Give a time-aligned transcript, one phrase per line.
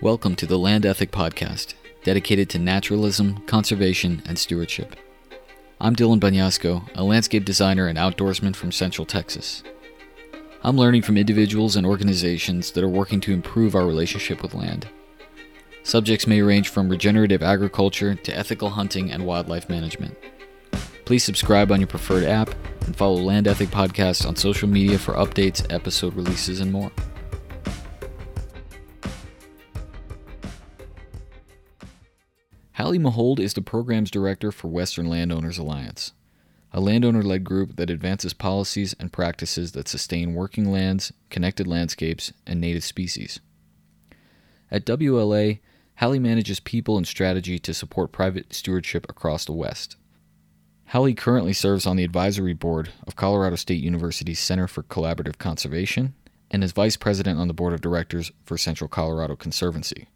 [0.00, 4.94] Welcome to the Land Ethic Podcast, dedicated to naturalism, conservation, and stewardship.
[5.80, 9.64] I'm Dylan Banyasco, a landscape designer and outdoorsman from Central Texas.
[10.62, 14.88] I'm learning from individuals and organizations that are working to improve our relationship with land.
[15.82, 20.16] Subjects may range from regenerative agriculture to ethical hunting and wildlife management.
[21.06, 22.54] Please subscribe on your preferred app
[22.86, 26.92] and follow Land Ethic Podcast on social media for updates, episode releases, and more.
[32.78, 36.12] Hallie Mahowald is the program's director for Western Landowners Alliance,
[36.72, 42.32] a landowner led group that advances policies and practices that sustain working lands, connected landscapes,
[42.46, 43.40] and native species.
[44.70, 45.58] At WLA,
[45.96, 49.96] Hallie manages people and strategy to support private stewardship across the West.
[50.90, 56.14] Hallie currently serves on the advisory board of Colorado State University's Center for Collaborative Conservation
[56.48, 60.06] and is vice president on the board of directors for Central Colorado Conservancy.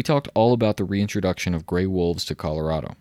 [0.00, 2.96] We talked all about the reintroduction of gray wolves to Colorado,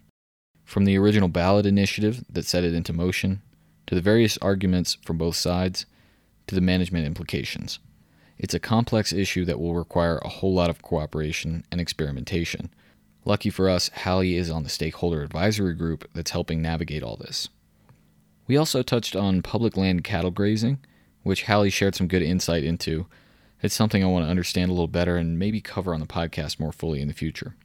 [0.65, 3.41] from the original ballot initiative that set it into motion,
[3.87, 5.85] to the various arguments from both sides,
[6.47, 7.79] to the management implications.
[8.37, 12.69] It's a complex issue that will require a whole lot of cooperation and experimentation.
[13.23, 17.47] Lucky for us, Hallie is on the stakeholder advisory group that's helping navigate all this.
[18.45, 20.79] We also touched on public land cattle grazing,
[21.23, 23.07] which Hallie shared some good insight into,
[23.61, 26.59] it's something I want to understand a little better and maybe cover on the podcast
[26.59, 27.55] more fully in the future.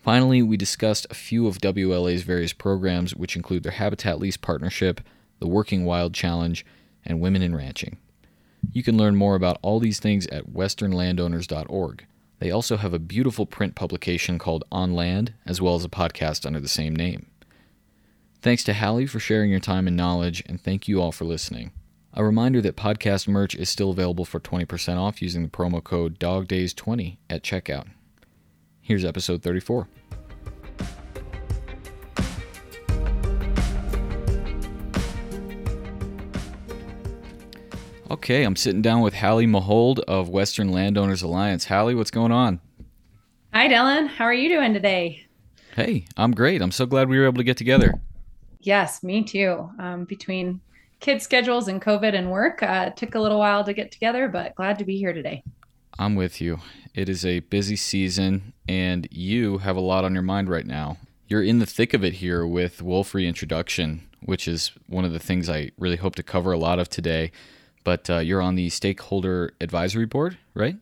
[0.00, 5.00] Finally, we discussed a few of WLA's various programs, which include their Habitat Lease Partnership,
[5.38, 6.64] the Working Wild Challenge,
[7.04, 7.96] and Women in Ranching.
[8.72, 12.06] You can learn more about all these things at westernlandowners.org.
[12.38, 16.44] They also have a beautiful print publication called On Land, as well as a podcast
[16.44, 17.26] under the same name.
[18.42, 21.72] Thanks to Hallie for sharing your time and knowledge, and thank you all for listening.
[22.16, 26.20] A reminder that podcast merch is still available for 20% off using the promo code
[26.20, 27.88] DOGDAYS20 at checkout.
[28.80, 29.88] Here's episode 34.
[38.12, 41.64] Okay, I'm sitting down with Hallie Mahowald of Western Landowners Alliance.
[41.64, 42.60] Hallie, what's going on?
[43.52, 44.06] Hi, Dylan.
[44.06, 45.26] How are you doing today?
[45.74, 46.62] Hey, I'm great.
[46.62, 47.92] I'm so glad we were able to get together.
[48.60, 49.68] Yes, me too.
[49.80, 50.60] Um, between
[51.04, 52.62] kid schedules and COVID and work.
[52.62, 55.44] Uh, took a little while to get together, but glad to be here today.
[55.98, 56.60] I'm with you.
[56.94, 60.96] It is a busy season, and you have a lot on your mind right now.
[61.28, 65.18] You're in the thick of it here with wolf reintroduction, which is one of the
[65.18, 67.32] things I really hope to cover a lot of today.
[67.84, 70.76] But uh, you're on the stakeholder advisory board, right?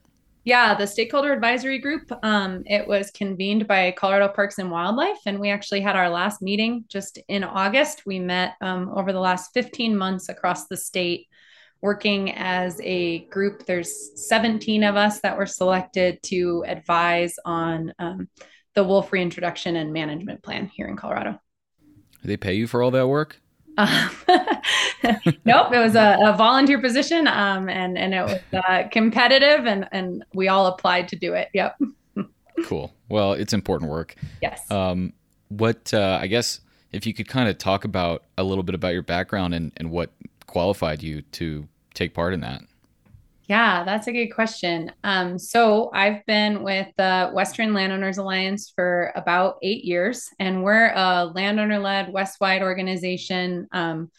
[0.44, 2.10] Yeah, the stakeholder advisory group.
[2.24, 6.42] Um, it was convened by Colorado Parks and Wildlife, and we actually had our last
[6.42, 8.06] meeting just in August.
[8.06, 11.28] We met um, over the last 15 months across the state,
[11.80, 13.66] working as a group.
[13.66, 18.28] There's 17 of us that were selected to advise on um,
[18.74, 21.40] the wolf reintroduction and management plan here in Colorado.
[22.24, 23.41] they pay you for all that work?
[23.78, 24.10] Um,
[25.44, 29.88] nope, it was a, a volunteer position, um, and and it was uh, competitive, and
[29.92, 31.48] and we all applied to do it.
[31.54, 31.80] Yep.
[32.64, 32.92] cool.
[33.08, 34.14] Well, it's important work.
[34.40, 34.70] Yes.
[34.70, 35.12] Um,
[35.48, 36.60] what uh, I guess
[36.92, 39.90] if you could kind of talk about a little bit about your background and and
[39.90, 40.12] what
[40.46, 42.62] qualified you to take part in that.
[43.48, 44.92] Yeah, that's a good question.
[45.02, 50.92] Um, so I've been with the Western Landowners Alliance for about eight years, and we're
[50.94, 53.66] a landowner-led West-wide organization.
[53.72, 54.10] Um,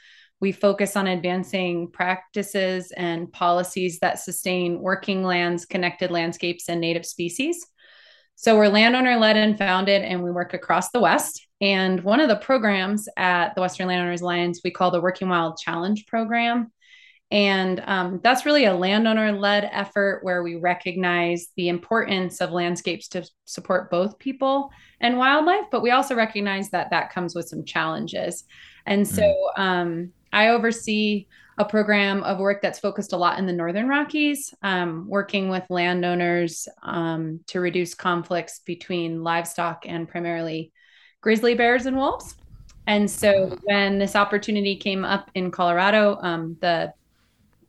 [0.42, 7.06] we focus on advancing practices and policies that sustain working lands, connected landscapes, and native
[7.06, 7.66] species.
[8.36, 11.48] So we're landowner led and founded, and we work across the West.
[11.62, 15.58] And one of the programs at the Western Landowners Alliance we call the Working Wild
[15.58, 16.74] Challenge program.
[17.32, 23.08] And um, that's really a landowner led effort where we recognize the importance of landscapes
[23.10, 24.70] to support both people
[25.02, 28.44] and wildlife, but we also recognize that that comes with some challenges.
[28.86, 29.60] And so mm.
[29.60, 31.26] um, I oversee
[31.58, 35.64] a program of work that's focused a lot in the Northern Rockies, um, working with
[35.70, 40.72] landowners um, to reduce conflicts between livestock and primarily
[41.22, 42.36] grizzly bears and wolves.
[42.88, 46.94] And so when this opportunity came up in Colorado, um, the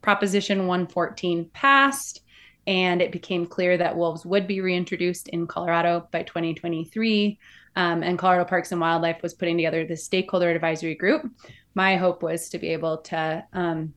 [0.05, 2.21] Proposition 114 passed,
[2.67, 7.39] and it became clear that wolves would be reintroduced in Colorado by 2023.
[7.77, 11.27] Um, and Colorado Parks and Wildlife was putting together the stakeholder advisory group.
[11.75, 13.95] My hope was to be able to um,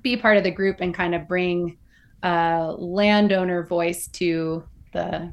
[0.00, 1.76] be part of the group and kind of bring
[2.22, 4.62] a landowner voice to
[4.92, 5.32] the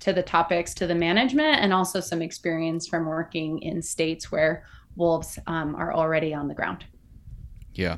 [0.00, 4.64] to the topics to the management and also some experience from working in states where
[4.96, 6.84] wolves um, are already on the ground
[7.74, 7.96] yeah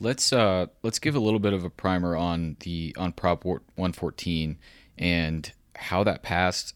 [0.00, 4.58] Let's uh let's give a little bit of a primer on the on Prop 114
[4.96, 6.74] and how that passed,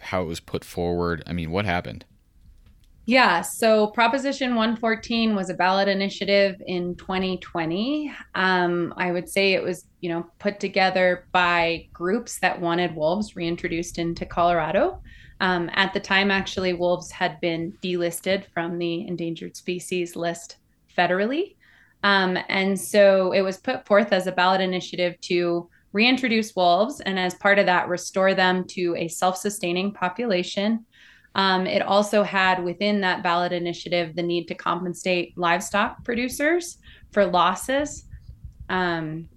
[0.00, 1.22] how it was put forward.
[1.26, 2.04] I mean, what happened?
[3.06, 8.10] Yeah, so Proposition 114 was a ballot initiative in 2020.
[8.34, 13.36] Um, I would say it was, you know, put together by groups that wanted wolves
[13.36, 15.02] reintroduced into Colorado.
[15.40, 20.56] Um, at the time, actually, wolves had been delisted from the endangered species list
[20.96, 21.53] federally.
[22.04, 27.18] Um, and so it was put forth as a ballot initiative to reintroduce wolves and,
[27.18, 30.84] as part of that, restore them to a self sustaining population
[31.34, 36.78] um, it also had within that ballot initiative the need to compensate livestock producers
[37.12, 38.04] for losses.
[38.68, 39.28] Um,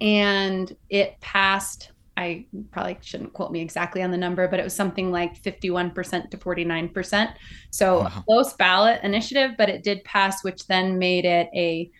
[0.00, 1.92] and it passed,
[2.22, 6.30] I probably shouldn't quote me exactly on the number, but it was something like 51%
[6.30, 7.34] to 49%.
[7.70, 8.22] So wow.
[8.26, 11.90] close ballot initiative, but it did pass, which then made it a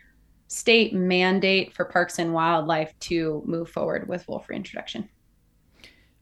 [0.46, 5.08] state mandate for parks and wildlife to move forward with wolf reintroduction.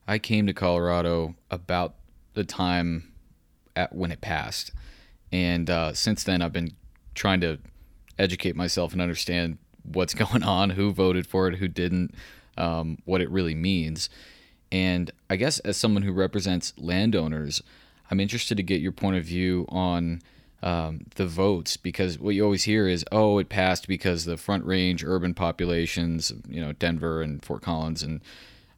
[0.08, 1.96] I came to Colorado about
[2.32, 3.12] the time
[3.76, 4.73] at when it passed,
[5.31, 6.73] and uh, since then I've been
[7.14, 7.58] trying to
[8.19, 12.14] educate myself and understand what's going on, who voted for it, who didn't,
[12.61, 14.09] um, what it really means.
[14.71, 17.62] And I guess as someone who represents landowners,
[18.11, 20.21] I'm interested to get your point of view on
[20.62, 24.65] um, the votes because what you always hear is, oh, it passed because the Front
[24.65, 28.21] Range urban populations, you know, Denver and Fort Collins and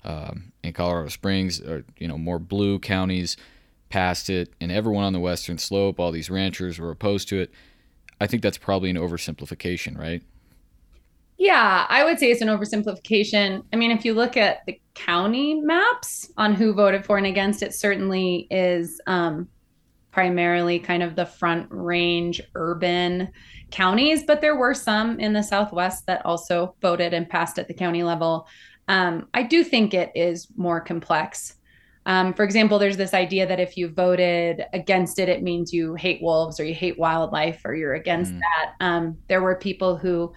[0.04, 3.36] um, in Colorado Springs, or you know, more blue counties
[3.88, 7.52] passed it, and everyone on the western slope, all these ranchers were opposed to it.
[8.20, 10.22] I think that's probably an oversimplification, right?
[11.42, 13.64] Yeah, I would say it's an oversimplification.
[13.72, 17.64] I mean, if you look at the county maps on who voted for and against,
[17.64, 19.48] it certainly is um,
[20.12, 23.28] primarily kind of the front range urban
[23.72, 27.74] counties, but there were some in the Southwest that also voted and passed at the
[27.74, 28.46] county level.
[28.86, 31.56] Um, I do think it is more complex.
[32.06, 35.96] Um, for example, there's this idea that if you voted against it, it means you
[35.96, 38.38] hate wolves or you hate wildlife or you're against mm.
[38.38, 38.74] that.
[38.78, 40.32] Um, there were people who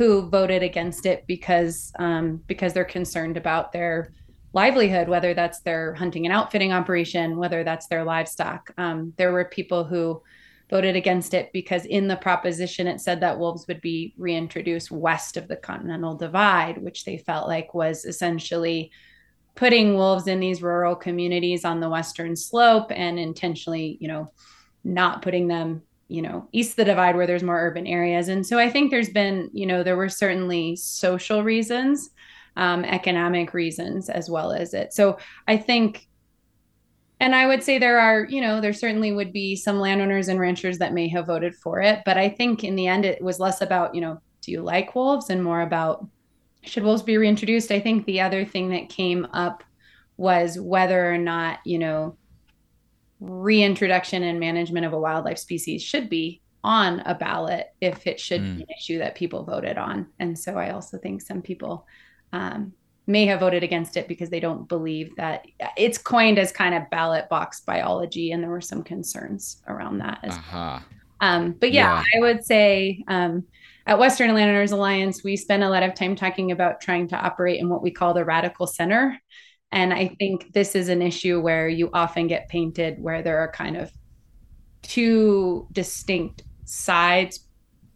[0.00, 4.14] who voted against it because um, because they're concerned about their
[4.54, 8.70] livelihood, whether that's their hunting and outfitting operation, whether that's their livestock.
[8.78, 10.22] Um, there were people who
[10.70, 15.36] voted against it because in the proposition it said that wolves would be reintroduced west
[15.36, 18.90] of the Continental Divide, which they felt like was essentially
[19.54, 24.32] putting wolves in these rural communities on the western slope and intentionally, you know,
[24.82, 28.28] not putting them, you know, east of the divide where there's more urban areas.
[28.28, 32.10] And so I think there's been, you know, there were certainly social reasons,
[32.56, 34.92] um, economic reasons as well as it.
[34.92, 36.08] So I think
[37.20, 40.40] and I would say there are, you know, there certainly would be some landowners and
[40.40, 42.00] ranchers that may have voted for it.
[42.06, 44.94] But I think in the end, it was less about, you know, do you like
[44.94, 46.08] wolves and more about
[46.62, 47.70] should wolves be reintroduced?
[47.70, 49.62] I think the other thing that came up
[50.16, 52.16] was whether or not, you know,
[53.20, 58.40] reintroduction and management of a wildlife species should be on a ballot if it should
[58.40, 58.56] mm.
[58.56, 60.06] be an issue that people voted on.
[60.18, 61.86] And so I also think some people
[62.32, 62.72] um,
[63.06, 65.46] may have voted against it because they don't believe that
[65.76, 70.20] it's coined as kind of ballot box biology, and there were some concerns around that.
[70.22, 70.80] As uh-huh.
[71.20, 73.44] um, but yeah, yeah, I would say um,
[73.86, 77.60] at Western Landowners Alliance, we spend a lot of time talking about trying to operate
[77.60, 79.18] in what we call the radical center.
[79.72, 83.52] And I think this is an issue where you often get painted where there are
[83.52, 83.92] kind of
[84.82, 87.46] two distinct sides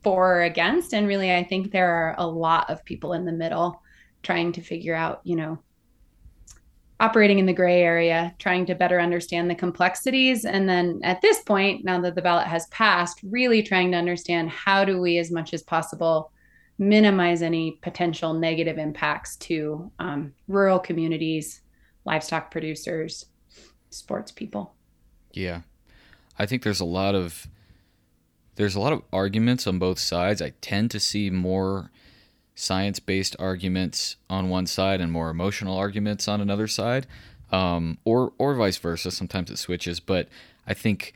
[0.03, 0.95] for or against.
[0.95, 3.83] And really, I think there are a lot of people in the middle
[4.23, 5.59] trying to figure out, you know,
[7.01, 10.45] operating in the gray area, trying to better understand the complexities.
[10.45, 14.49] And then at this point, now that the ballot has passed, really trying to understand
[14.51, 16.31] how do we, as much as possible,
[16.79, 21.63] minimize any potential negative impacts to um, rural communities,
[22.05, 23.27] livestock producers,
[23.91, 24.75] sports people.
[25.33, 25.63] Yeah.
[26.39, 27.49] I think there's a lot of
[28.57, 30.41] there's a lot of arguments on both sides.
[30.41, 31.91] I tend to see more
[32.55, 37.07] science based arguments on one side and more emotional arguments on another side,
[37.51, 39.11] um, or or vice versa.
[39.11, 40.29] Sometimes it switches, but
[40.67, 41.15] I think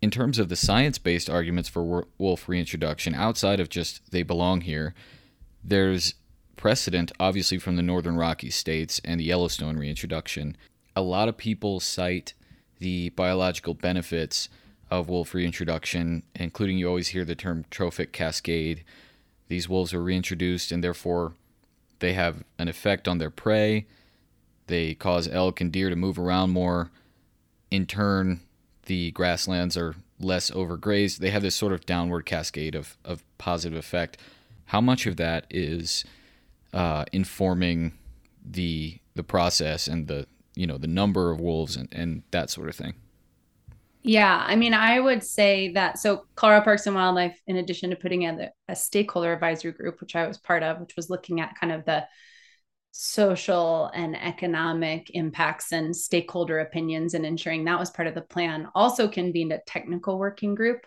[0.00, 4.62] in terms of the science based arguments for wolf reintroduction, outside of just they belong
[4.62, 4.94] here,
[5.62, 6.14] there's
[6.60, 10.56] precedent, obviously, from the Northern Rocky states and the Yellowstone reintroduction.
[10.94, 12.34] A lot of people cite
[12.78, 14.48] the biological benefits
[14.90, 18.84] of wolf reintroduction, including you always hear the term trophic cascade,
[19.50, 21.32] these wolves are reintroduced and therefore
[21.98, 23.86] they have an effect on their prey.
[24.68, 26.92] They cause elk and deer to move around more.
[27.68, 28.42] In turn,
[28.86, 31.18] the grasslands are less overgrazed.
[31.18, 34.18] They have this sort of downward cascade of, of positive effect.
[34.66, 36.04] how much of that is
[36.72, 37.92] uh, informing
[38.44, 42.68] the the process and the you know the number of wolves and, and that sort
[42.68, 42.94] of thing?
[44.02, 47.96] Yeah, I mean, I would say that so Colorado Parks and Wildlife, in addition to
[47.96, 51.54] putting in a stakeholder advisory group, which I was part of, which was looking at
[51.60, 52.06] kind of the
[52.92, 58.68] social and economic impacts and stakeholder opinions and ensuring that was part of the plan,
[58.74, 60.86] also convened a technical working group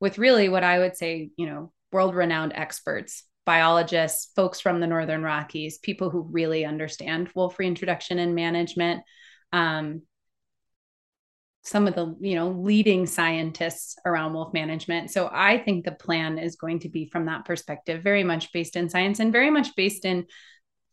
[0.00, 4.86] with really what I would say, you know, world renowned experts, biologists, folks from the
[4.86, 9.02] Northern Rockies, people who really understand wolf reintroduction and management.
[9.52, 10.02] Um,
[11.64, 16.38] some of the you know leading scientists around wolf management so i think the plan
[16.38, 19.74] is going to be from that perspective very much based in science and very much
[19.74, 20.26] based in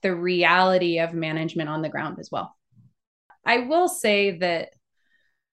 [0.01, 2.55] the reality of management on the ground as well
[3.46, 4.70] i will say that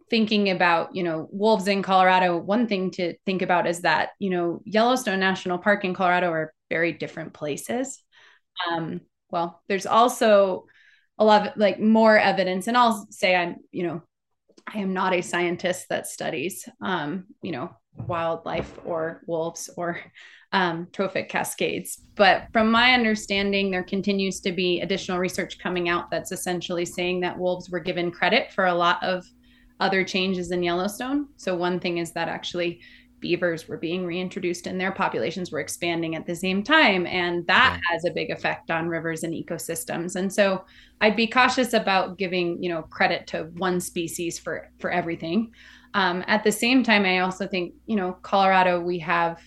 [0.08, 4.30] thinking about you know wolves in colorado one thing to think about is that you
[4.30, 8.02] know yellowstone national park in colorado are very different places
[8.70, 10.66] um, well there's also
[11.18, 14.02] a lot of like more evidence and i'll say i'm you know
[14.74, 17.70] I am not a scientist that studies, um, you know,
[18.06, 19.98] wildlife or wolves or
[20.52, 21.98] um, trophic cascades.
[22.14, 27.20] But from my understanding, there continues to be additional research coming out that's essentially saying
[27.20, 29.24] that wolves were given credit for a lot of
[29.80, 31.28] other changes in Yellowstone.
[31.36, 32.80] So, one thing is that actually
[33.20, 37.06] beavers were being reintroduced and their populations were expanding at the same time.
[37.06, 37.92] And that yeah.
[37.92, 40.16] has a big effect on rivers and ecosystems.
[40.16, 40.64] And so
[41.00, 45.52] i'd be cautious about giving you know credit to one species for for everything.
[45.94, 49.40] Um, at the same time i also think you know colorado we have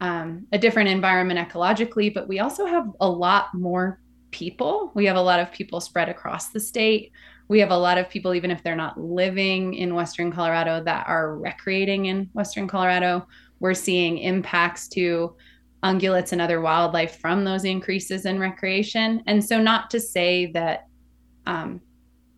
[0.00, 4.90] um, a different environment ecologically but we also have a lot more people.
[4.94, 7.12] We have a lot of people spread across the state
[7.50, 11.04] we have a lot of people, even if they're not living in Western Colorado, that
[11.08, 13.26] are recreating in Western Colorado.
[13.58, 15.34] We're seeing impacts to
[15.82, 19.24] ungulates and other wildlife from those increases in recreation.
[19.26, 20.86] And so, not to say that
[21.44, 21.80] um,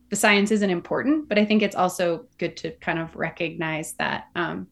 [0.09, 4.28] the science isn't important, but I think it's also good to kind of recognize that
[4.35, 4.66] um,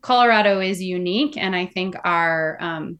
[0.00, 1.36] Colorado is unique.
[1.36, 2.98] And I think our um,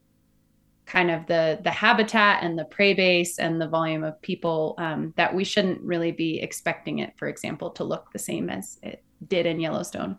[0.86, 5.12] kind of the the habitat and the prey base and the volume of people um,
[5.16, 9.02] that we shouldn't really be expecting it for example to look the same as it
[9.28, 10.16] did in yellowstone.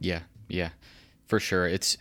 [0.00, 0.70] Yeah yeah
[1.26, 1.66] for sure.
[1.66, 1.96] It's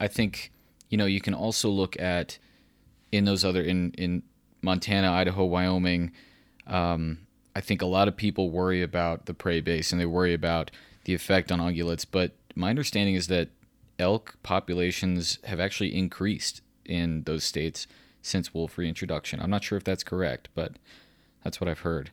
[0.00, 0.52] i think
[0.90, 2.38] you know you can also look at
[3.10, 4.22] in those other in in
[4.62, 6.12] montana idaho wyoming
[6.66, 7.18] um,
[7.56, 10.70] i think a lot of people worry about the prey base and they worry about
[11.04, 13.48] the effect on ungulates but my understanding is that
[13.98, 17.86] elk populations have actually increased in those states
[18.22, 19.40] since wolf reintroduction.
[19.40, 20.72] I'm not sure if that's correct, but
[21.42, 22.10] that's what I've heard.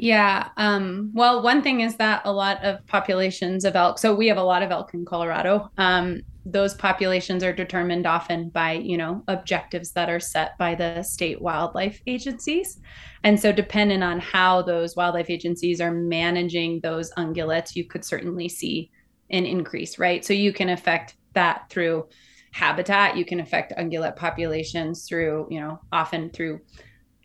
[0.00, 0.50] Yeah.
[0.56, 4.36] Um, well, one thing is that a lot of populations of elk, so we have
[4.36, 5.70] a lot of elk in Colorado.
[5.76, 11.02] Um, those populations are determined often by, you know, objectives that are set by the
[11.02, 12.78] state wildlife agencies.
[13.24, 18.48] And so, depending on how those wildlife agencies are managing those ungulates, you could certainly
[18.48, 18.92] see
[19.30, 20.24] an increase, right?
[20.24, 22.06] So, you can affect that through
[22.52, 26.60] habitat you can affect ungulate populations through you know often through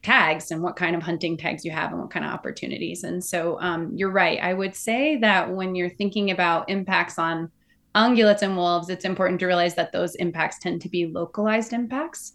[0.03, 3.05] tags and what kind of hunting tags you have and what kind of opportunities.
[3.05, 4.37] And so um, you're right.
[4.41, 7.49] I would say that when you're thinking about impacts on
[7.95, 12.33] ungulates and wolves it's important to realize that those impacts tend to be localized impacts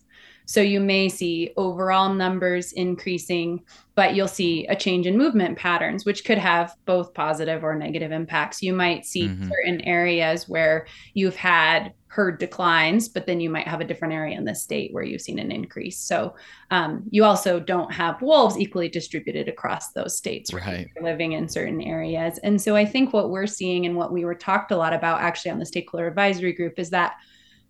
[0.49, 3.63] so you may see overall numbers increasing,
[3.95, 8.13] but you'll see a change in movement patterns, which could have both positive or negative
[8.13, 8.63] impacts.
[8.63, 9.51] You might see mm-hmm.
[9.51, 14.39] certain areas where you've had herd declines, but then you might have a different area
[14.39, 15.99] in the state where you've seen an increase.
[15.99, 16.35] So
[16.71, 20.89] um, you also don't have wolves equally distributed across those states, right?
[21.03, 24.35] Living in certain areas, and so I think what we're seeing and what we were
[24.35, 27.17] talked a lot about actually on the stakeholder advisory group is that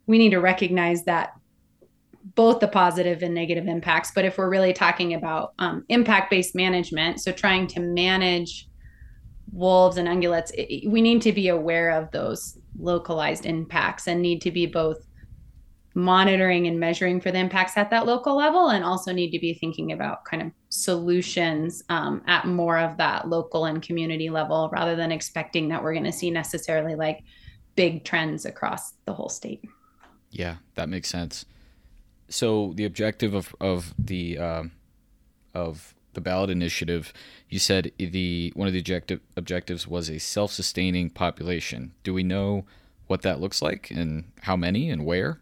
[0.07, 1.33] we need to recognize that
[2.35, 4.13] both the positive and negative impacts.
[4.15, 8.69] But if we're really talking about um, impact based management, so trying to manage
[9.53, 14.41] wolves and ungulates, it, we need to be aware of those localized impacts and need
[14.43, 15.09] to be both
[15.95, 19.53] monitoring and measuring for the impacts at that local level and also need to be
[19.53, 24.95] thinking about kind of solutions um, at more of that local and community level rather
[24.95, 27.25] than expecting that we're going to see necessarily like
[27.75, 29.61] big trends across the whole state
[30.31, 31.45] yeah that makes sense
[32.29, 34.65] so the objective of of the uh,
[35.55, 37.13] of the ballot initiative,
[37.49, 41.93] you said the one of the objective objectives was a self-sustaining population.
[42.03, 42.65] Do we know
[43.07, 45.41] what that looks like and how many and where?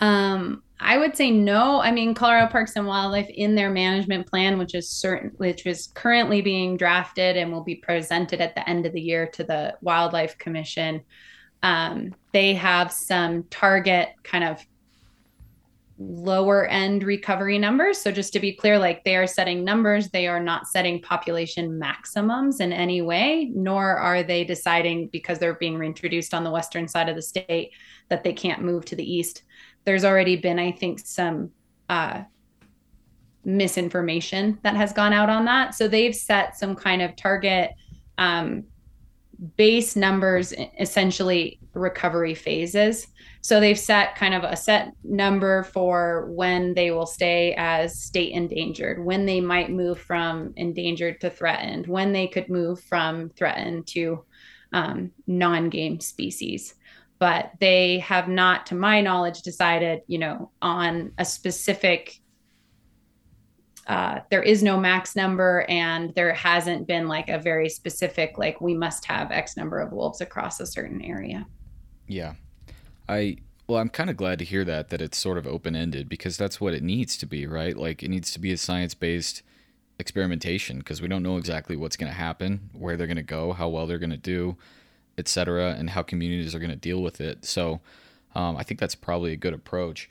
[0.00, 1.80] Um, I would say no.
[1.80, 5.88] I mean, Colorado Parks and Wildlife in their management plan, which is certain, which is
[5.94, 9.76] currently being drafted and will be presented at the end of the year to the
[9.82, 11.00] Wildlife Commission.
[11.64, 14.64] Um, they have some target kind of
[15.98, 17.98] lower end recovery numbers.
[17.98, 21.78] So, just to be clear, like they are setting numbers, they are not setting population
[21.78, 26.86] maximums in any way, nor are they deciding because they're being reintroduced on the western
[26.86, 27.72] side of the state
[28.08, 29.42] that they can't move to the east.
[29.84, 31.50] There's already been, I think, some
[31.88, 32.22] uh,
[33.44, 35.74] misinformation that has gone out on that.
[35.74, 37.72] So, they've set some kind of target.
[38.18, 38.64] Um,
[39.56, 43.06] base numbers essentially recovery phases
[43.40, 48.32] so they've set kind of a set number for when they will stay as state
[48.32, 53.86] endangered, when they might move from endangered to threatened, when they could move from threatened
[53.88, 54.24] to
[54.72, 56.74] um, non game species.
[57.18, 62.20] But they have not, to my knowledge, decided, you know, on a specific
[63.88, 68.60] uh, there is no max number and there hasn't been like a very specific like
[68.60, 71.46] we must have x number of wolves across a certain area
[72.06, 72.34] yeah
[73.08, 76.08] I well, I'm kind of glad to hear that that it's sort of open ended
[76.08, 77.76] because that's what it needs to be, right?
[77.76, 79.42] Like it needs to be a science based
[79.98, 83.52] experimentation because we don't know exactly what's going to happen, where they're going to go,
[83.52, 84.56] how well they're going to do,
[85.18, 87.44] etc., and how communities are going to deal with it.
[87.44, 87.80] So,
[88.34, 90.08] um, I think that's probably a good approach.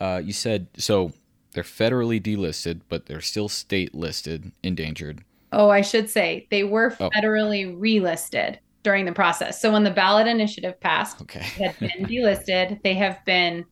[0.00, 1.12] Uh, you said so
[1.52, 5.24] they're federally delisted, but they're still state listed, endangered.
[5.52, 7.10] Oh, I should say they were oh.
[7.10, 7.78] federally oh.
[7.78, 9.60] relisted during the process.
[9.60, 11.40] So when the ballot initiative passed, okay.
[11.40, 13.64] had been delisted, they have been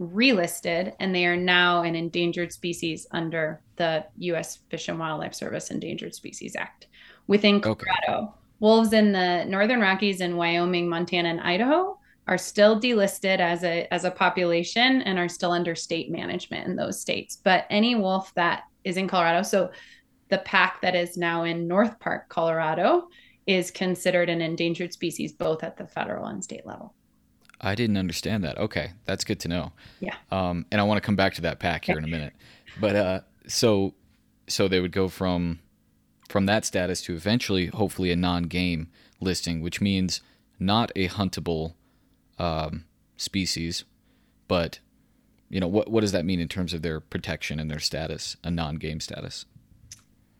[0.00, 5.70] relisted and they are now an endangered species under the US Fish and Wildlife Service
[5.70, 6.86] Endangered Species Act.
[7.26, 8.26] Within Colorado, okay.
[8.60, 13.86] wolves in the Northern Rockies and Wyoming, Montana, and Idaho are still delisted as a
[13.92, 17.36] as a population and are still under state management in those states.
[17.36, 19.70] But any wolf that is in Colorado, so
[20.28, 23.08] the pack that is now in North Park, Colorado,
[23.46, 26.94] is considered an endangered species both at the federal and state level.
[27.60, 28.58] I didn't understand that.
[28.58, 29.72] Okay, that's good to know.
[30.00, 30.14] Yeah.
[30.30, 32.32] Um, and I want to come back to that pack here in a minute.
[32.80, 33.94] But uh, so
[34.46, 35.60] so they would go from
[36.28, 38.88] from that status to eventually, hopefully, a non-game
[39.20, 40.20] listing, which means
[40.58, 41.74] not a huntable
[42.38, 42.84] um,
[43.16, 43.84] species,
[44.48, 44.78] but
[45.48, 48.36] you know what what does that mean in terms of their protection and their status,
[48.42, 49.44] a non-game status?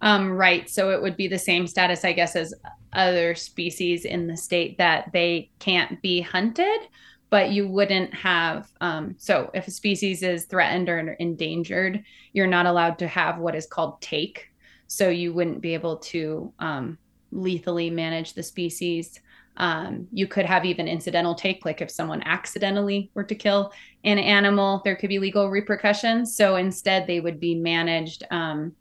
[0.03, 0.69] Um, right.
[0.69, 2.55] So it would be the same status, I guess, as
[2.93, 6.81] other species in the state that they can't be hunted,
[7.29, 8.69] but you wouldn't have.
[8.81, 13.55] Um, so if a species is threatened or endangered, you're not allowed to have what
[13.55, 14.49] is called take.
[14.89, 16.99] So you wouldn't be able to um,
[17.31, 19.21] lethally manage the species.
[19.57, 23.73] Um, you could have even incidental take, like if someone accidentally were to kill
[24.05, 26.35] an animal, there could be legal repercussions.
[26.35, 28.73] So instead, they would be managed um,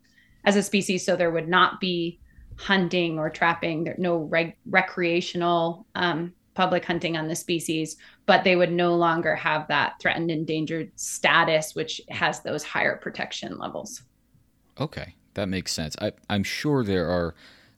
[0.46, 2.20] as a species so there would not be
[2.58, 3.84] hunting or trapping.
[3.84, 9.36] There no reg- recreational um, public hunting on the species but they would no longer
[9.36, 14.02] have that threatened endangered status which has those higher protection levels.
[14.80, 15.96] Okay that makes sense.
[16.02, 17.36] I, i'm sure there are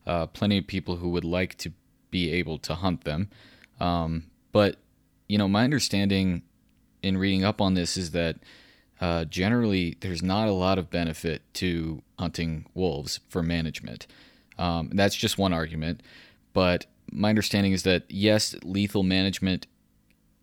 [0.08, 1.72] uh, plenty of people who would like to
[2.10, 3.30] be able to hunt them.
[3.80, 4.78] Um, but
[5.28, 6.44] you know my understanding
[7.04, 8.38] in reading up on this is that
[9.00, 14.08] uh, generally there's not a lot of benefit to hunting wolves for management.
[14.58, 16.02] Um, that's just one argument.
[16.54, 19.68] But my understanding is that yes, lethal management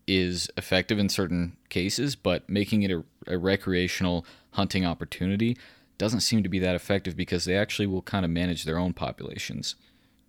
[0.07, 5.57] is effective in certain cases, but making it a, a recreational hunting opportunity
[5.99, 8.93] doesn't seem to be that effective because they actually will kind of manage their own
[8.93, 9.77] populations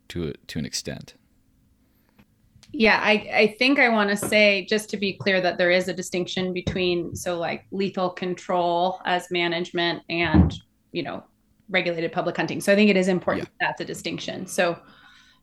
[0.09, 1.15] to a, to an extent.
[2.71, 5.87] Yeah, I, I think I want to say, just to be clear, that there is
[5.87, 10.53] a distinction between, so like lethal control as management and,
[10.91, 11.23] you know,
[11.69, 12.61] regulated public hunting.
[12.61, 13.67] So I think it is important yeah.
[13.67, 14.45] that's a distinction.
[14.47, 14.79] So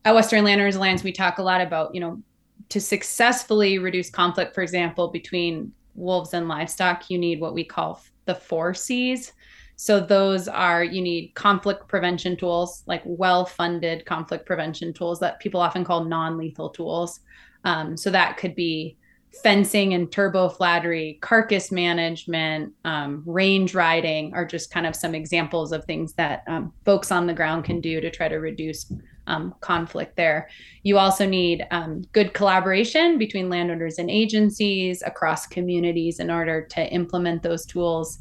[0.05, 2.23] at Western Landowners Alliance, we talk a lot about, you know,
[2.69, 8.03] to successfully reduce conflict, for example, between wolves and livestock, you need what we call
[8.25, 9.33] the four C's.
[9.77, 15.61] So those are you need conflict prevention tools, like well-funded conflict prevention tools that people
[15.61, 17.21] often call non-lethal tools.
[17.65, 18.97] Um, so that could be
[19.43, 25.73] fencing and turbo fladry, carcass management, um, range riding are just kind of some examples
[25.73, 28.93] of things that um, folks on the ground can do to try to reduce
[29.27, 30.49] um, conflict there.
[30.83, 36.93] You also need um, good collaboration between landowners and agencies across communities in order to
[36.93, 38.19] implement those tools.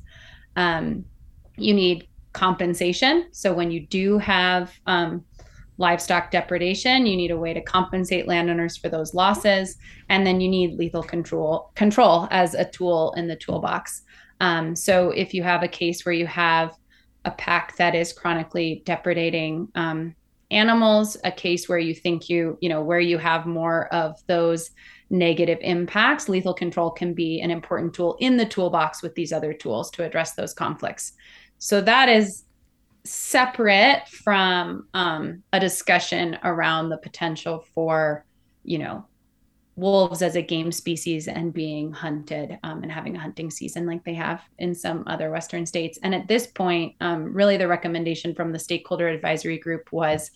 [0.55, 1.05] Um,
[1.57, 3.27] you need compensation.
[3.31, 5.23] So when you do have um,
[5.77, 9.77] livestock depredation, you need a way to compensate landowners for those losses,
[10.09, 14.03] and then you need lethal control control as a tool in the toolbox.
[14.39, 16.75] Um, so if you have a case where you have
[17.25, 20.15] a pack that is chronically depredating um,
[20.51, 24.71] animals, a case where you think you, you know, where you have more of those
[25.09, 29.53] negative impacts, lethal control can be an important tool in the toolbox with these other
[29.53, 31.13] tools to address those conflicts.
[31.57, 32.44] So that is
[33.05, 38.25] separate from um, a discussion around the potential for,
[38.63, 39.05] you know,
[39.77, 44.03] wolves as a game species and being hunted um, and having a hunting season like
[44.05, 45.99] they have in some other Western states.
[46.01, 50.31] And at this point, um, really the recommendation from the stakeholder advisory group was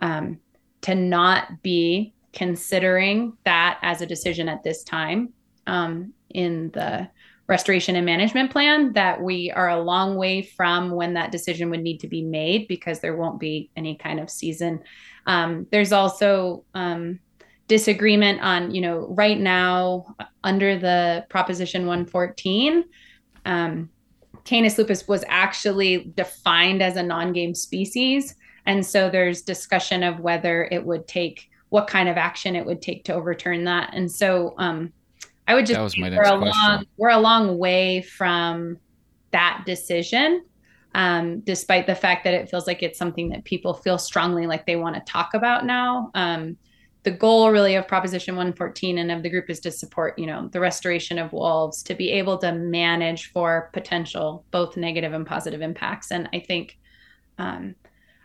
[0.00, 0.38] um,
[0.82, 5.32] to not be considering that as a decision at this time
[5.66, 7.08] um, in the
[7.52, 11.82] restoration and management plan that we are a long way from when that decision would
[11.82, 14.80] need to be made because there won't be any kind of season.
[15.26, 17.20] Um, there's also um,
[17.68, 22.84] disagreement on, you know, right now under the Proposition 114,
[23.44, 23.90] um,
[24.44, 28.34] Canis lupus was actually defined as a non game species.
[28.64, 32.80] And so there's discussion of whether it would take what kind of action it would
[32.80, 33.92] take to overturn that.
[33.92, 34.90] And so um,
[35.46, 36.62] I would just that was my next we're, a question.
[36.66, 38.78] long, we're a long way from
[39.32, 40.44] that decision,
[40.94, 44.66] um, despite the fact that it feels like it's something that people feel strongly like
[44.66, 46.10] they want to talk about now.
[46.14, 46.56] Um,
[47.04, 50.48] the goal really of proposition 114 and of the group is to support you know
[50.48, 55.62] the restoration of wolves to be able to manage for potential both negative and positive
[55.62, 56.78] impacts and i think
[57.38, 57.74] um,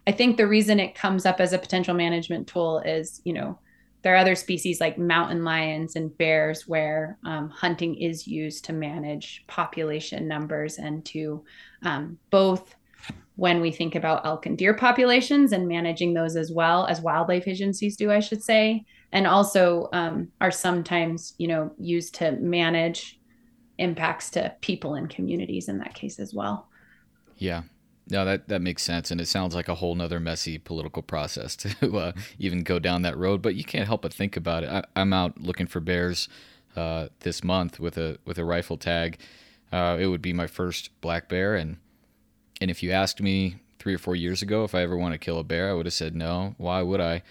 [0.06, 3.58] i think the reason it comes up as a potential management tool is you know
[4.04, 8.74] there are other species like mountain lions and bears where um, hunting is used to
[8.74, 11.44] manage population numbers and to
[11.84, 12.76] um, both
[13.36, 17.48] when we think about elk and deer populations and managing those as well as wildlife
[17.48, 23.20] agencies do, I should say, and also um, are sometimes, you know, used to manage
[23.78, 26.68] impacts to people and communities in that case as well.
[27.38, 27.62] Yeah.
[28.10, 29.12] No, that, that makes sense.
[29.12, 33.02] And it sounds like a whole nother messy political process to uh, even go down
[33.02, 34.70] that road, but you can't help but think about it.
[34.70, 36.30] I, am out looking for bears
[36.76, 39.20] uh, this month with a, with a rifle tag.
[39.72, 41.56] Uh, it would be my first black bear.
[41.56, 41.78] And
[42.60, 45.17] and if you asked me three or four years ago if I ever want to
[45.17, 46.56] kill a bear, I would have said no.
[46.58, 47.24] Why would I?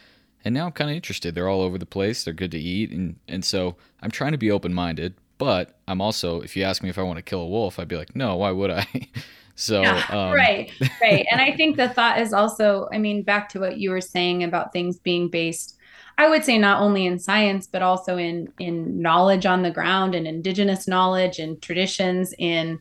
[0.44, 1.34] And now I'm kind of interested.
[1.34, 2.22] They're all over the place.
[2.22, 5.14] They're good to eat, and and so I'm trying to be open minded.
[5.38, 7.88] But I'm also, if you ask me if I want to kill a wolf, I'd
[7.88, 8.36] be like, no.
[8.36, 8.86] Why would I?
[9.56, 10.32] so yeah, um...
[10.32, 11.26] right, right.
[11.30, 14.44] and I think the thought is also, I mean, back to what you were saying
[14.44, 15.76] about things being based.
[16.18, 20.14] I would say not only in science, but also in in knowledge on the ground
[20.14, 22.80] and indigenous knowledge and traditions in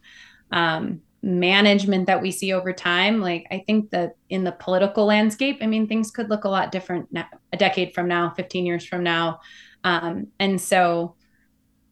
[0.51, 5.57] um, management that we see over time like i think that in the political landscape
[5.59, 8.85] i mean things could look a lot different now, a decade from now 15 years
[8.85, 9.39] from now
[9.83, 11.15] um, and so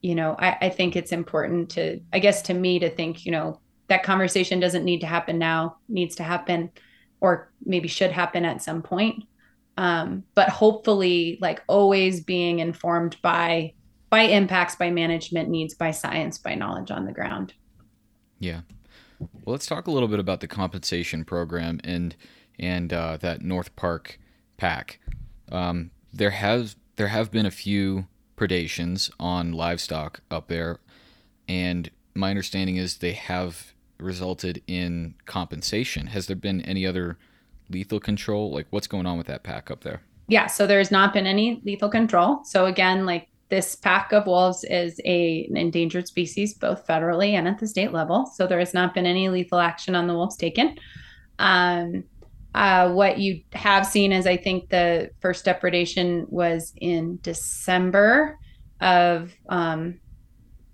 [0.02, 3.32] you know I, I think it's important to i guess to me to think you
[3.32, 6.70] know that conversation doesn't need to happen now needs to happen
[7.20, 9.24] or maybe should happen at some point.
[9.76, 13.72] Um, but hopefully like always being informed by
[14.10, 17.54] by impacts by management needs by science by knowledge on the ground.
[18.38, 18.60] Yeah.
[19.18, 22.14] Well, let's talk a little bit about the compensation program and
[22.58, 24.20] and uh, that North Park
[24.56, 25.00] pack.
[25.50, 30.78] Um, there has there have been a few predations on livestock up there,
[31.48, 36.08] and my understanding is they have resulted in compensation.
[36.08, 37.18] Has there been any other
[37.70, 38.52] lethal control?
[38.52, 40.02] Like, what's going on with that pack up there?
[40.28, 42.42] Yeah, so there's not been any lethal control.
[42.44, 47.46] So again, like this pack of wolves is a, an endangered species, both federally and
[47.46, 48.26] at the state level.
[48.26, 50.76] So there has not been any lethal action on the wolves taken.
[51.38, 52.04] Um,
[52.54, 58.38] uh, what you have seen is, I think, the first depredation was in December
[58.80, 60.00] of um,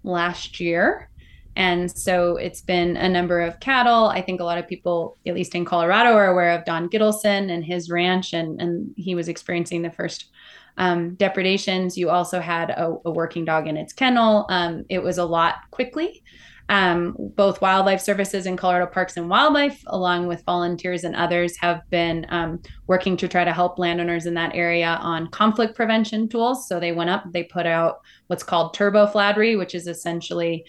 [0.02, 1.11] last year.
[1.56, 4.06] And so it's been a number of cattle.
[4.06, 7.50] I think a lot of people, at least in Colorado, are aware of Don Gittleson
[7.50, 10.30] and his ranch, and, and he was experiencing the first
[10.76, 11.98] um, depredations.
[11.98, 14.46] You also had a, a, working dog in its kennel.
[14.48, 16.22] Um, it was a lot quickly.
[16.70, 21.82] Um, both wildlife services and Colorado Parks and Wildlife, along with volunteers and others, have
[21.90, 26.68] been um, working to try to help landowners in that area on conflict prevention tools.
[26.68, 30.64] So they went up, they put out what's called turbo fladry, which is essentially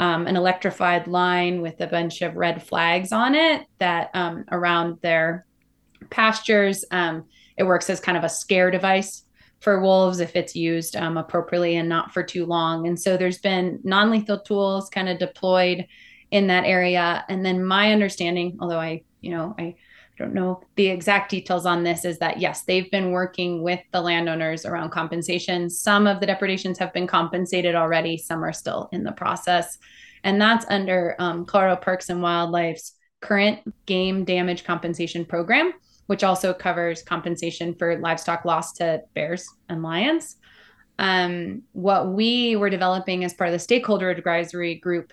[0.00, 4.98] um, an electrified line with a bunch of red flags on it that um, around
[5.02, 5.44] their
[6.08, 6.86] pastures.
[6.90, 7.26] Um,
[7.58, 9.24] it works as kind of a scare device
[9.60, 12.86] for wolves if it's used um, appropriately and not for too long.
[12.86, 15.86] And so there's been non lethal tools kind of deployed
[16.30, 17.22] in that area.
[17.28, 19.74] And then my understanding, although I, you know, I
[20.20, 24.00] don't know the exact details on this, is that yes, they've been working with the
[24.00, 25.68] landowners around compensation.
[25.68, 29.78] Some of the depredations have been compensated already, some are still in the process.
[30.22, 35.72] And that's under um, Colorado Parks and Wildlife's current game damage compensation program
[36.10, 40.38] which also covers compensation for livestock loss to bears and lions.
[40.98, 45.12] Um, what we were developing as part of the stakeholder advisory group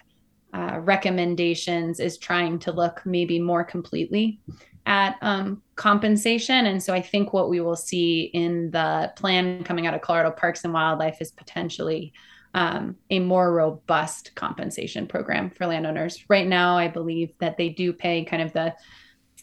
[0.56, 4.40] uh, recommendations is trying to look maybe more completely
[4.88, 6.66] at um, compensation.
[6.66, 10.32] And so I think what we will see in the plan coming out of Colorado
[10.32, 12.14] Parks and Wildlife is potentially
[12.54, 16.24] um, a more robust compensation program for landowners.
[16.30, 18.74] Right now, I believe that they do pay kind of the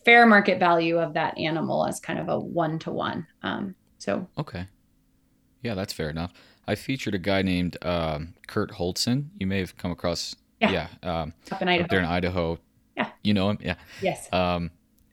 [0.04, 3.26] fair market value of that animal as kind of a one to one.
[3.98, 4.66] So, okay.
[5.62, 6.33] Yeah, that's fair enough.
[6.66, 9.28] I featured a guy named um, Kurt Holtzen.
[9.38, 11.85] You may have come across, yeah, yeah um, up in Idaho.
[11.85, 12.59] Up there in Idaho.
[12.96, 13.11] Yeah.
[13.22, 13.59] You know him?
[13.61, 13.76] Yeah.
[14.00, 14.33] Yes.
[14.33, 14.70] Um,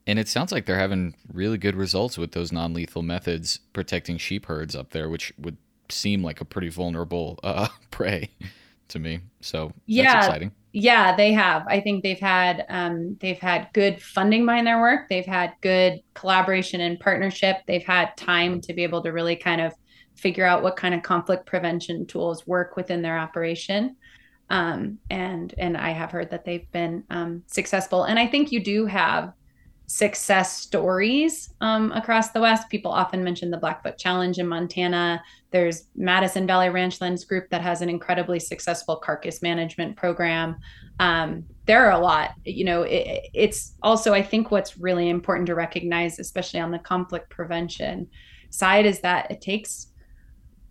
[0.07, 4.47] and it sounds like they're having really good results with those non-lethal methods protecting sheep
[4.47, 5.57] herds up there, which would
[5.89, 8.29] seem like a pretty vulnerable uh, prey
[8.89, 9.21] to me.
[9.41, 10.51] So yeah, exciting.
[10.73, 11.65] Yeah, they have.
[11.67, 15.09] I think they've had um, they've had good funding behind their work.
[15.09, 17.57] They've had good collaboration and partnership.
[17.67, 19.73] They've had time to be able to really kind of
[20.15, 23.95] figure out what kind of conflict prevention tools work within their operation.
[24.49, 28.03] Um, and and I have heard that they've been um, successful.
[28.03, 29.33] And I think you do have
[29.91, 32.69] success stories um, across the West.
[32.69, 35.21] People often mention the Blackfoot Challenge in Montana.
[35.51, 40.55] There's Madison Valley Ranchlands Group that has an incredibly successful carcass management program.
[40.99, 42.31] Um, there are a lot.
[42.45, 46.79] You know, it, it's also I think what's really important to recognize, especially on the
[46.79, 48.07] conflict prevention
[48.49, 49.87] side, is that it takes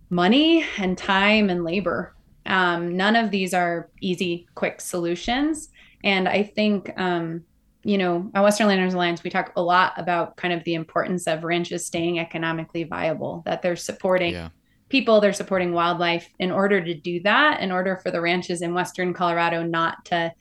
[0.09, 2.17] money and time and labor.
[2.47, 5.69] Um, none of these are easy, quick solutions.
[6.05, 7.45] And I think um,
[7.83, 11.27] you know, at Western Landowners Alliance, we talk a lot about kind of the importance
[11.27, 14.51] of ranches staying economically viable, that they're supporting yeah.
[14.89, 16.29] people, they're supporting wildlife.
[16.39, 20.33] In order to do that, in order for the ranches in Western Colorado not to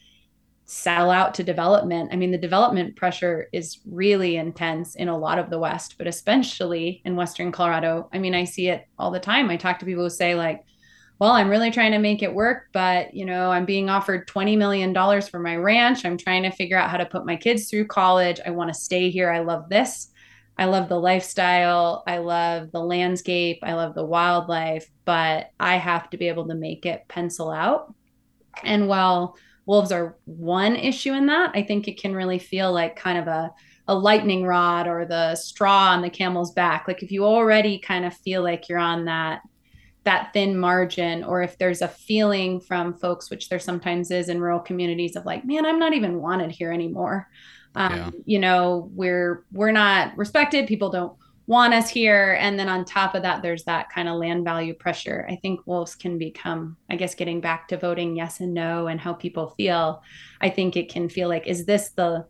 [0.65, 5.39] sell out to development, I mean, the development pressure is really intense in a lot
[5.39, 8.09] of the West, but especially in Western Colorado.
[8.13, 9.49] I mean, I see it all the time.
[9.49, 10.63] I talk to people who say, like,
[11.19, 14.55] well, I'm really trying to make it work, but you know, I'm being offered 20
[14.55, 16.05] million dollars for my ranch.
[16.05, 18.39] I'm trying to figure out how to put my kids through college.
[18.45, 19.29] I want to stay here.
[19.29, 20.11] I love this.
[20.57, 22.03] I love the lifestyle.
[22.07, 23.59] I love the landscape.
[23.63, 27.93] I love the wildlife, but I have to be able to make it pencil out.
[28.63, 32.95] And while wolves are one issue in that, I think it can really feel like
[32.95, 33.51] kind of a
[33.87, 36.87] a lightning rod or the straw on the camel's back.
[36.87, 39.41] Like if you already kind of feel like you're on that
[40.05, 44.39] that thin margin or if there's a feeling from folks which there sometimes is in
[44.39, 47.27] rural communities of like man i'm not even wanted here anymore.
[47.75, 48.09] Um, yeah.
[48.25, 50.67] you know we're we're not respected.
[50.67, 51.15] People don't
[51.47, 52.37] want us here.
[52.39, 55.27] And then on top of that there's that kind of land value pressure.
[55.29, 58.99] I think wolves can become i guess getting back to voting yes and no and
[58.99, 60.01] how people feel.
[60.41, 62.25] I think it can feel like is this the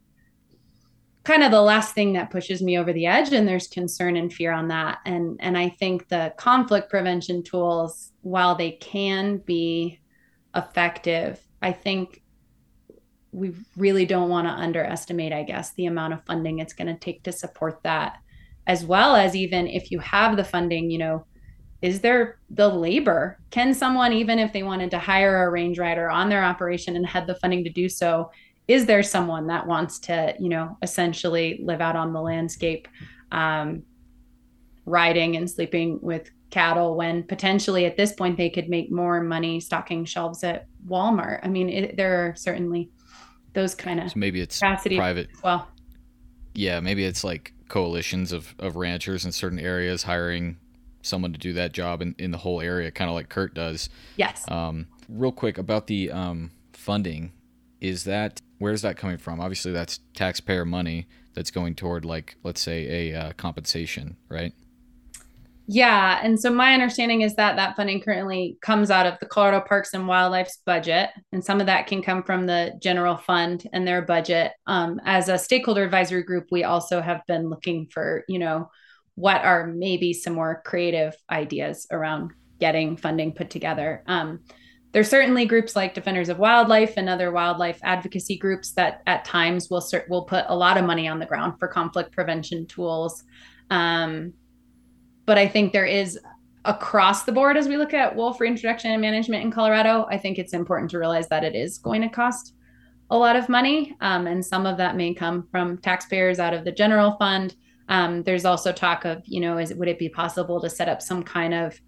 [1.24, 4.34] kind of the last thing that pushes me over the edge and there's concern and
[4.34, 5.00] fear on that.
[5.06, 10.00] And and i think the conflict prevention tools while they can be
[10.56, 12.24] effective i think
[13.32, 17.00] we really don't want to underestimate i guess the amount of funding it's going to
[17.00, 18.18] take to support that
[18.66, 21.24] as well as even if you have the funding you know
[21.82, 23.40] is there the labor?
[23.52, 27.06] Can someone even if they wanted to hire a range rider on their operation and
[27.06, 28.32] had the funding to do so
[28.70, 32.88] is there someone that wants to you know essentially live out on the landscape
[33.34, 33.84] um,
[34.86, 39.60] riding and sleeping with cattle when potentially at this point they could make more money
[39.60, 41.40] stocking shelves at walmart?
[41.44, 42.90] I mean it, there are certainly
[43.54, 45.68] those kind of so maybe it's private well.
[46.54, 50.58] Yeah maybe it's like coalitions of, of ranchers in certain areas hiring
[51.02, 53.90] someone to do that job in, in the whole area kind of like kurt does.
[54.18, 54.44] Yes.
[54.50, 57.32] Um, real quick about the um, funding
[57.82, 59.40] is that where's that coming from?
[59.40, 64.54] Obviously, that's taxpayer money that's going toward, like, let's say, a uh, compensation, right?
[65.72, 66.20] Yeah.
[66.24, 69.94] And so my understanding is that that funding currently comes out of the Colorado Parks
[69.94, 71.12] and Wildlife's budget.
[71.32, 74.54] And some of that can come from the general fund and their budget.
[74.66, 78.72] Um, as a stakeholder advisory group, we also have been looking for, you know,
[79.14, 84.02] what are maybe some more creative ideas around getting funding put together.
[84.08, 84.40] Um,
[84.92, 89.70] there's certainly groups like Defenders of Wildlife and other wildlife advocacy groups that at times
[89.70, 93.24] will will put a lot of money on the ground for conflict prevention tools.
[93.70, 94.34] Um,
[95.26, 96.20] but I think there is
[96.66, 100.08] across the board as we look at wolf reintroduction and management in Colorado.
[100.10, 102.56] I think it's important to realize that it is going to cost
[103.12, 106.66] a lot of money, um, and some of that may come from taxpayers out of
[106.66, 107.56] the general fund.
[107.88, 111.02] Um, there's also talk of, you know, is would it be possible to set up
[111.02, 111.80] some kind of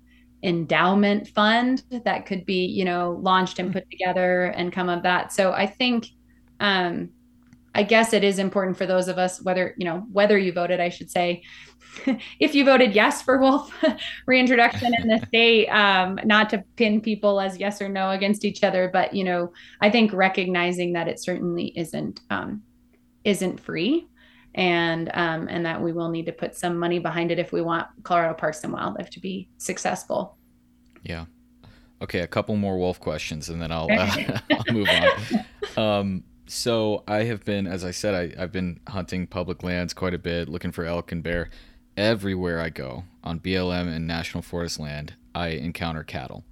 [0.44, 5.32] endowment fund that could be you know launched and put together and come of that.
[5.32, 6.08] So i think
[6.60, 7.10] um
[7.74, 10.80] I guess it is important for those of us, whether, you know, whether you voted,
[10.80, 11.44] I should say,
[12.40, 13.74] if you voted yes for wolf
[14.26, 18.64] reintroduction in the state, um, not to pin people as yes or no against each
[18.64, 22.64] other, but you know, I think recognizing that it certainly isn't um,
[23.24, 24.08] isn't free,
[24.56, 27.62] and um, and that we will need to put some money behind it if we
[27.62, 30.38] want Colorado Parks and Wildlife to be successful.
[31.04, 31.26] Yeah.
[32.02, 35.46] Okay, a couple more wolf questions, and then I'll, uh, I'll move on.
[35.78, 40.14] Um, so I have been, as I said, I, I've been hunting public lands quite
[40.16, 41.50] a bit, looking for elk and bear
[41.96, 46.44] everywhere I go on BLM and national forest land, I encounter cattle.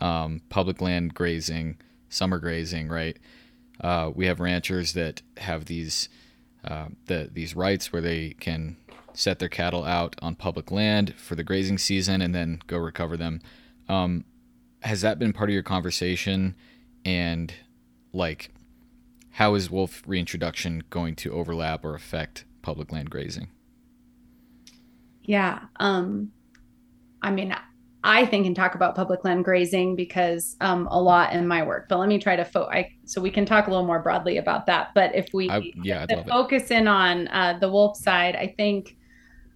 [0.00, 3.18] Um, public land grazing, summer grazing, right?
[3.80, 6.08] Uh, we have ranchers that have these
[6.64, 8.76] uh, the, these rights where they can
[9.12, 13.16] set their cattle out on public land for the grazing season and then go recover
[13.16, 13.40] them.
[13.88, 14.24] Um,
[14.82, 16.54] has that been part of your conversation?
[17.04, 17.52] And
[18.12, 18.50] like,
[19.32, 23.48] how is wolf reintroduction going to overlap or affect public land grazing?
[25.22, 25.60] Yeah.
[25.76, 26.32] Um,
[27.22, 27.54] I mean,
[28.02, 31.86] I think and talk about public land grazing because um, a lot in my work.
[31.88, 34.38] But let me try to fo- I, so we can talk a little more broadly
[34.38, 34.90] about that.
[34.94, 38.96] But if we I, yeah, focus in on uh, the wolf side, I think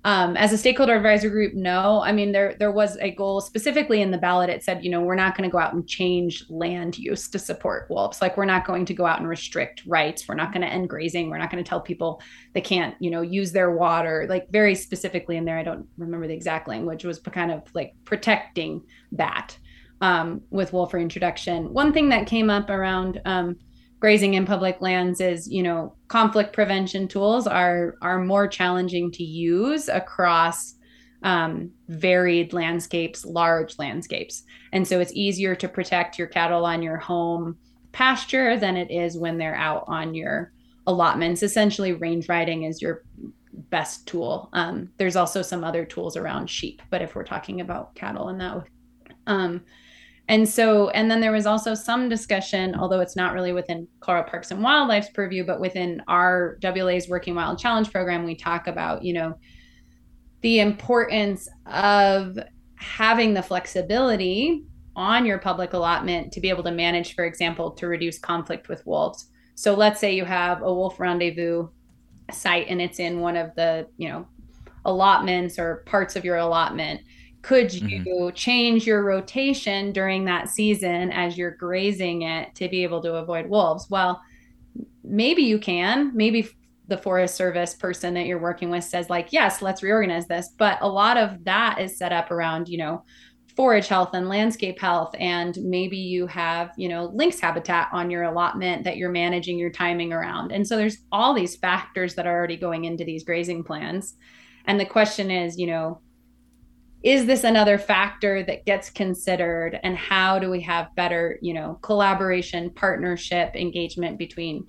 [0.05, 2.03] um, as a stakeholder advisory group, no.
[2.03, 4.51] I mean, there there was a goal specifically in the ballot.
[4.51, 7.39] It said, you know, we're not going to go out and change land use to
[7.39, 8.21] support wolves.
[8.21, 10.29] Like, we're not going to go out and restrict rights.
[10.29, 11.31] We're not going to end grazing.
[11.31, 12.21] We're not going to tell people
[12.53, 14.27] they can't, you know, use their water.
[14.29, 17.05] Like, very specifically in there, I don't remember the exact language.
[17.05, 19.57] Was kind of like protecting that
[20.03, 21.73] um, with wolf reintroduction.
[21.73, 23.23] One thing that came up around.
[23.25, 23.57] Um,
[24.01, 29.25] grazing in public lands is you know conflict prevention tools are are more challenging to
[29.25, 30.75] use across
[31.23, 34.43] um, varied landscapes large landscapes.
[34.73, 37.57] And so it's easier to protect your cattle on your home
[37.93, 40.53] pasture than it is when they're out on your
[40.87, 41.43] allotments.
[41.43, 43.05] Essentially range riding is your
[43.71, 44.51] best tool.
[44.53, 48.41] Um, there's also some other tools around sheep but if we're talking about cattle and
[48.41, 48.65] that
[49.27, 49.63] um,
[50.29, 54.31] and so, and then there was also some discussion, although it's not really within Colorado
[54.31, 59.05] Parks and Wildlife's purview, but within our WLA's Working Wild Challenge program, we talk about,
[59.05, 59.35] you know,
[60.41, 62.39] the importance of
[62.77, 64.65] having the flexibility
[64.97, 68.87] on your public allotment to be able to manage, for example, to reduce conflict with
[68.87, 69.29] wolves.
[69.57, 71.69] So let's say you have a wolf rendezvous
[72.33, 74.27] site and it's in one of the, you know,
[74.87, 77.01] allotments or parts of your allotment
[77.45, 78.35] could you mm-hmm.
[78.35, 83.47] change your rotation during that season as you're grazing it to be able to avoid
[83.47, 83.87] wolves?
[83.91, 84.23] Well,
[85.05, 86.11] maybe you can.
[86.17, 86.49] Maybe
[86.89, 90.55] the Forest Service person that you're working with says, like, yes, let's reorganize this.
[90.57, 93.05] But a lot of that is set up around, you know,
[93.55, 95.15] forage health and landscape health.
[95.19, 99.71] And maybe you have, you know, lynx habitat on your allotment that you're managing your
[99.71, 100.51] timing around.
[100.51, 104.15] And so there's all these factors that are already going into these grazing plans.
[104.65, 106.01] And the question is, you know,
[107.05, 109.79] is this another factor that gets considered?
[109.83, 114.67] And how do we have better you know collaboration partnership engagement between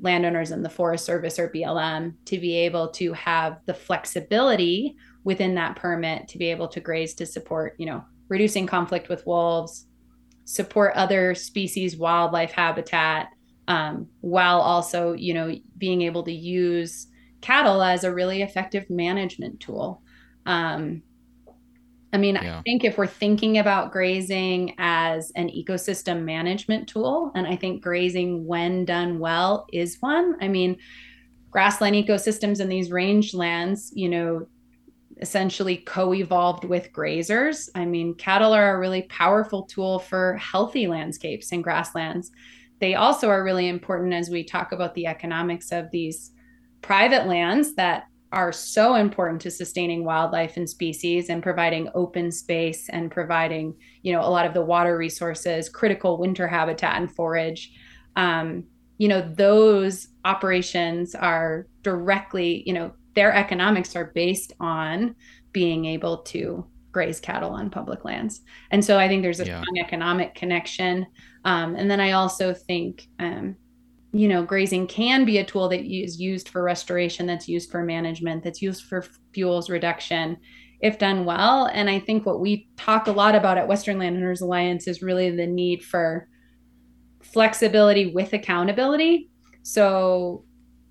[0.00, 5.56] landowners and the forest service or blm to be able to have the flexibility within
[5.56, 9.86] that permit to be able to graze to support you know reducing conflict with wolves
[10.44, 13.30] support other species wildlife habitat
[13.66, 17.08] um, while also you know being able to use
[17.40, 20.02] cattle as a really effective management tool.
[20.46, 21.02] Um,
[22.12, 22.58] I mean, yeah.
[22.58, 27.82] I think if we're thinking about grazing as an ecosystem management tool, and I think
[27.82, 30.36] grazing, when done well, is one.
[30.40, 30.78] I mean,
[31.50, 34.46] grassland ecosystems in these rangelands, you know,
[35.20, 37.68] essentially co evolved with grazers.
[37.74, 42.30] I mean, cattle are a really powerful tool for healthy landscapes and grasslands.
[42.80, 46.32] They also are really important as we talk about the economics of these
[46.80, 52.88] private lands that are so important to sustaining wildlife and species and providing open space
[52.90, 57.72] and providing you know a lot of the water resources critical winter habitat and forage.
[58.16, 58.64] Um,
[58.98, 65.14] you know those operations are directly you know their economics are based on
[65.52, 68.42] being able to graze cattle on public lands.
[68.70, 69.60] And so i think there's a yeah.
[69.60, 71.06] strong economic connection.
[71.44, 73.56] Um, and then i also think um,
[74.18, 77.84] you know, grazing can be a tool that is used for restoration, that's used for
[77.84, 80.36] management, that's used for fuels reduction
[80.80, 81.66] if done well.
[81.66, 85.30] And I think what we talk a lot about at Western Landowners Alliance is really
[85.30, 86.28] the need for
[87.22, 89.30] flexibility with accountability.
[89.62, 90.44] So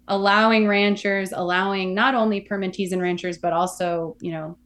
[0.08, 4.58] allowing ranchers, allowing not only permittees and ranchers, but also, you know,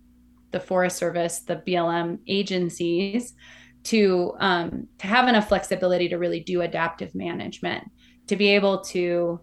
[0.51, 3.33] the Forest Service, the BLM agencies
[3.85, 7.83] to um, to have enough flexibility to really do adaptive management
[8.31, 9.41] to be able to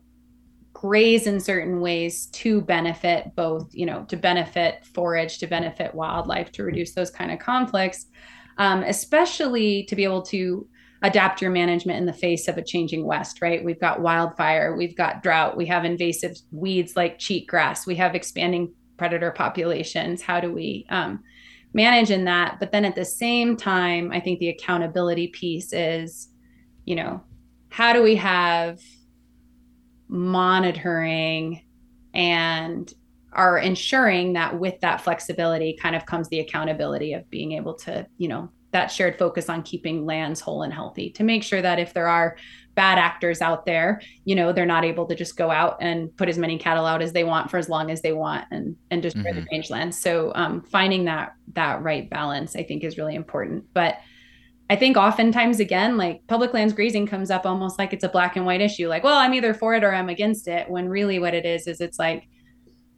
[0.73, 6.51] graze in certain ways to benefit both, you know, to benefit forage, to benefit wildlife,
[6.51, 8.07] to reduce those kind of conflicts,
[8.57, 10.67] um, especially to be able to
[11.03, 13.63] adapt your management in the face of a changing West, right?
[13.63, 18.73] We've got wildfire, we've got drought, we have invasive weeds like cheatgrass, we have expanding
[18.97, 20.23] predator populations.
[20.23, 21.23] How do we um,
[21.75, 22.59] manage in that?
[22.59, 26.31] But then at the same time, I think the accountability piece is,
[26.87, 27.23] you know,
[27.69, 28.81] how do we have
[30.09, 31.63] monitoring
[32.15, 32.93] and
[33.33, 38.07] are ensuring that with that flexibility kind of comes the accountability of being able to,
[38.17, 41.79] you know, that shared focus on keeping lands whole and healthy to make sure that
[41.79, 42.37] if there are
[42.75, 46.29] bad actors out there you know they're not able to just go out and put
[46.29, 49.03] as many cattle out as they want for as long as they want and and
[49.03, 49.41] destroy mm-hmm.
[49.41, 53.97] the rangelands so um, finding that that right balance i think is really important but
[54.71, 58.37] i think oftentimes again like public lands grazing comes up almost like it's a black
[58.37, 58.89] and white issue.
[58.89, 61.67] Like well i'm either for it or i'm against it when really what it is
[61.67, 62.29] is it's like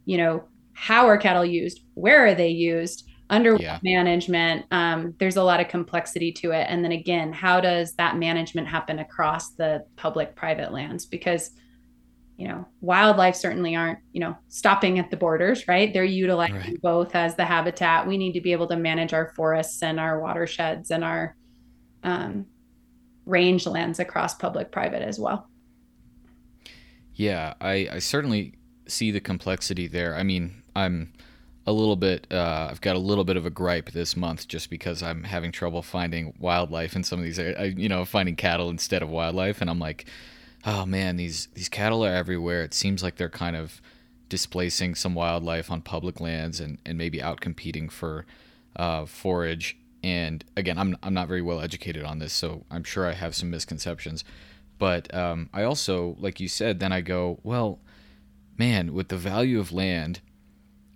[0.05, 0.43] you know
[0.73, 1.81] how are cattle used?
[1.93, 3.07] Where are they used?
[3.29, 3.79] Under yeah.
[3.81, 6.65] management um, there's a lot of complexity to it.
[6.69, 11.05] And then again how does that management happen across the public private lands?
[11.05, 11.51] Because
[12.37, 15.93] you know wildlife certainly aren't you know stopping at the borders right?
[15.93, 16.81] They're utilizing right.
[16.81, 18.07] both as the habitat.
[18.07, 21.35] We need to be able to manage our forests and our watersheds and our
[22.03, 22.45] um,
[23.25, 25.47] range lands across public private as well.
[27.15, 28.53] Yeah i i certainly
[28.87, 30.15] see the complexity there.
[30.15, 31.13] I mean i'm
[31.67, 34.69] a little bit uh, i've got a little bit of a gripe this month just
[34.69, 38.69] because i'm having trouble finding wildlife in some of these I, you know finding cattle
[38.69, 39.61] instead of wildlife.
[39.61, 40.05] And i'm like
[40.65, 42.63] oh man these these cattle are everywhere.
[42.63, 43.81] It seems like they're kind of
[44.29, 48.25] displacing some wildlife on public lands and, and maybe out competing for
[48.77, 53.07] uh, forage and again I'm, I'm not very well educated on this so i'm sure
[53.07, 54.23] i have some misconceptions
[54.77, 57.79] but um, i also like you said then i go well
[58.57, 60.21] man with the value of land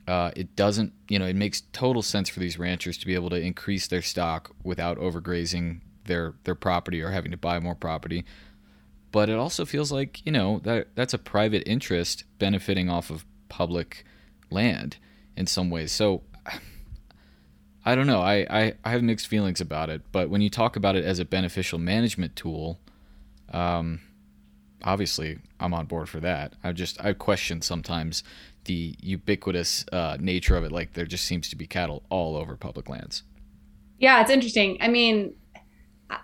[0.07, 3.29] uh, it doesn't, you know, it makes total sense for these ranchers to be able
[3.29, 8.23] to increase their stock without overgrazing their their property or having to buy more property.
[9.11, 13.25] But it also feels like, you know, that that's a private interest benefiting off of
[13.49, 14.05] public
[14.51, 14.97] land
[15.35, 15.91] in some ways.
[15.91, 16.21] So
[17.86, 18.21] I don't know.
[18.21, 20.01] I, I, I have mixed feelings about it.
[20.11, 22.79] But when you talk about it as a beneficial management tool,
[23.53, 24.01] um,
[24.83, 26.53] obviously I'm on board for that.
[26.63, 28.23] I just I question sometimes
[28.65, 30.71] the ubiquitous uh, nature of it.
[30.71, 33.23] Like there just seems to be cattle all over public lands.
[33.99, 34.77] Yeah, it's interesting.
[34.81, 35.36] I mean,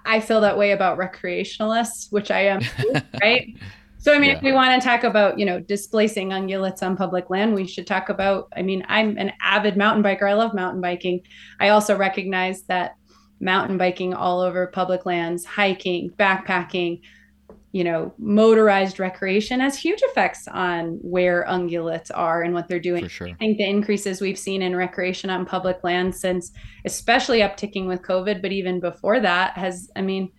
[0.06, 2.62] I feel that way about recreationalists, which I am,
[3.22, 3.56] right?
[4.02, 4.38] So I mean, yeah.
[4.38, 7.86] if we want to talk about, you know, displacing ungulates on public land, we should
[7.86, 10.28] talk about, I mean, I'm an avid mountain biker.
[10.28, 11.22] I love mountain biking.
[11.60, 12.96] I also recognize that
[13.40, 17.02] mountain biking all over public lands, hiking, backpacking,
[17.74, 23.08] you know, motorized recreation has huge effects on where ungulates are and what they're doing.
[23.08, 23.30] Sure.
[23.30, 26.52] I think the increases we've seen in recreation on public land since,
[26.86, 30.32] especially upticking with COVID, but even before that, has, I mean,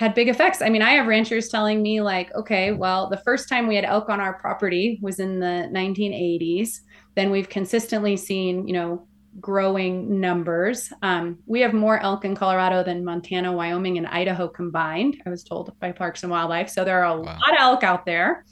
[0.00, 0.62] had big effects.
[0.62, 3.84] I mean, I have ranchers telling me, like, okay, well, the first time we had
[3.84, 6.80] elk on our property was in the 1980s.
[7.16, 9.06] Then we've consistently seen, you know,
[9.42, 10.90] growing numbers.
[11.02, 15.20] Um, we have more elk in Colorado than Montana, Wyoming, and Idaho combined.
[15.26, 16.70] I was told by Parks and Wildlife.
[16.70, 17.36] So there are a wow.
[17.38, 18.46] lot of elk out there.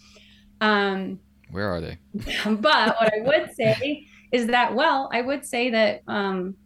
[0.61, 1.19] Um,
[1.51, 1.97] Where are they?
[2.45, 6.03] but what I would say is that, well, I would say that.
[6.09, 6.57] Um,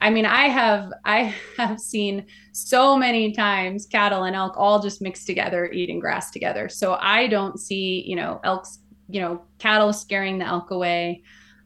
[0.00, 5.02] I mean, I have I have seen so many times cattle and elk all just
[5.02, 6.68] mixed together, eating grass together.
[6.68, 8.78] So I don't see, you know, elks,
[9.08, 11.22] you know, cattle scaring the elk away.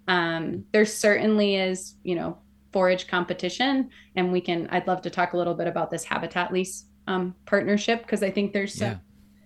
[0.09, 2.39] Um, there certainly is, you know,
[2.73, 4.69] forage competition, and we can.
[4.71, 8.31] I'd love to talk a little bit about this habitat lease um, partnership because I
[8.31, 8.97] think there's some, yeah.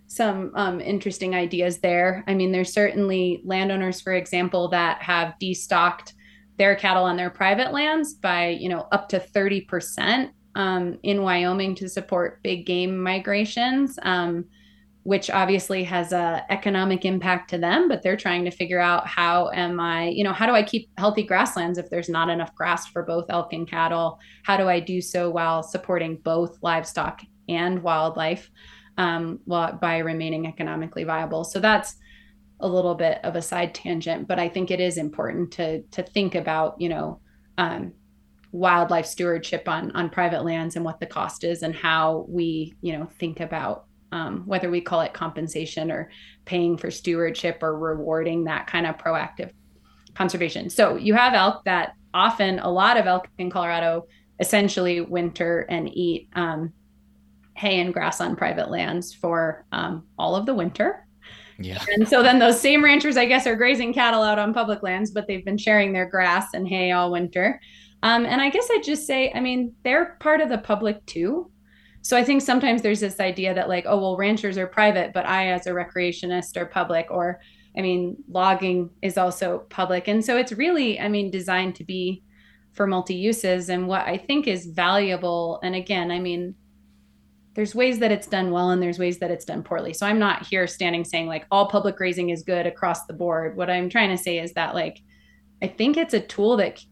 [0.07, 2.23] some um, interesting ideas there.
[2.27, 6.13] I mean, there's certainly landowners, for example, that have destocked
[6.59, 11.73] their cattle on their private lands by, you know, up to 30% um, in Wyoming
[11.75, 13.97] to support big game migrations.
[14.03, 14.45] Um,
[15.03, 19.49] which obviously has a economic impact to them but they're trying to figure out how
[19.51, 22.85] am i you know how do i keep healthy grasslands if there's not enough grass
[22.87, 27.81] for both elk and cattle how do i do so while supporting both livestock and
[27.81, 28.51] wildlife
[28.97, 31.95] um, while, by remaining economically viable so that's
[32.59, 36.03] a little bit of a side tangent but i think it is important to to
[36.03, 37.19] think about you know
[37.57, 37.93] um,
[38.51, 42.97] wildlife stewardship on on private lands and what the cost is and how we you
[42.97, 46.09] know think about um, whether we call it compensation or
[46.45, 49.51] paying for stewardship or rewarding that kind of proactive
[50.15, 50.69] conservation.
[50.69, 54.07] So you have elk that often a lot of elk in Colorado
[54.39, 56.73] essentially winter and eat um,
[57.55, 61.05] hay and grass on private lands for um, all of the winter.
[61.61, 61.83] Yeah.
[61.93, 65.11] And so then those same ranchers, I guess, are grazing cattle out on public lands,
[65.11, 67.59] but they've been sharing their grass and hay all winter.
[68.01, 71.51] Um, and I guess I'd just say, I mean, they're part of the public too.
[72.01, 75.25] So I think sometimes there's this idea that, like, oh, well, ranchers are private, but
[75.25, 77.07] I, as a recreationist, are public.
[77.11, 77.41] Or,
[77.77, 80.07] I mean, logging is also public.
[80.07, 82.23] And so it's really, I mean, designed to be
[82.71, 83.67] for multi uses.
[83.67, 86.55] And what I think is valuable, and again, I mean,
[87.55, 89.93] there's ways that it's done well and there's ways that it's done poorly.
[89.93, 93.57] So I'm not here standing saying like all public grazing is good across the board.
[93.57, 95.01] What I'm trying to say is that like
[95.61, 96.83] I think it's a tool that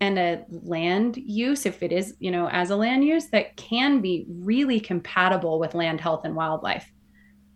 [0.00, 4.00] and a land use if it is, you know, as a land use that can
[4.00, 6.90] be really compatible with land health and wildlife.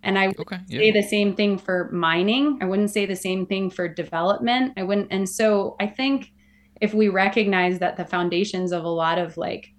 [0.03, 0.78] And I would okay, yeah.
[0.78, 2.59] say the same thing for mining.
[2.62, 4.72] I wouldn't say the same thing for development.
[4.76, 6.32] I wouldn't and so I think
[6.80, 9.74] if we recognize that the foundations of a lot of like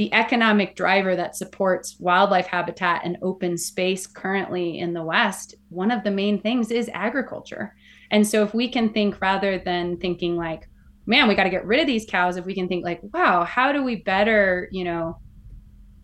[0.00, 5.90] the economic driver that supports wildlife habitat and open space currently in the West, one
[5.90, 7.76] of the main things is agriculture.
[8.10, 10.66] And so, if we can think rather than thinking like,
[11.04, 13.44] man, we got to get rid of these cows, if we can think like, wow,
[13.44, 15.18] how do we better, you know,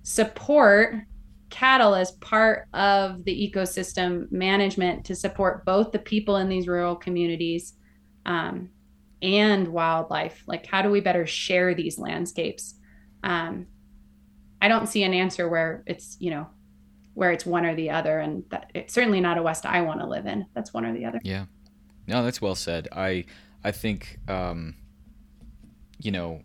[0.03, 0.97] support
[1.49, 6.97] cattle as part of the ecosystem management to support both the people in these rural
[6.97, 7.73] communities
[8.27, 8.69] um,
[9.23, 10.43] and wildlife?
[10.47, 12.75] Like, how do we better share these landscapes?
[13.25, 13.69] Um,
[14.61, 16.49] I don't see an answer where it's, you know,
[17.15, 18.19] where it's one or the other.
[18.19, 20.47] And that it's certainly not a West I want to live in.
[20.55, 21.21] That's one or the other.
[21.23, 21.47] Yeah.
[22.07, 22.89] No, that's well said.
[22.93, 23.25] I,
[23.65, 24.75] I think, um,
[25.99, 26.43] you know,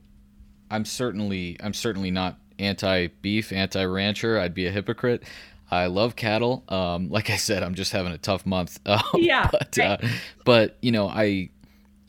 [0.69, 4.39] I'm certainly, I'm certainly not anti beef, anti rancher.
[4.39, 5.23] I'd be a hypocrite.
[5.69, 6.63] I love cattle.
[6.67, 8.79] Um, like I said, I'm just having a tough month.
[8.85, 9.49] Um, yeah.
[9.51, 10.03] But, right.
[10.03, 10.07] uh,
[10.45, 11.49] but you know, I,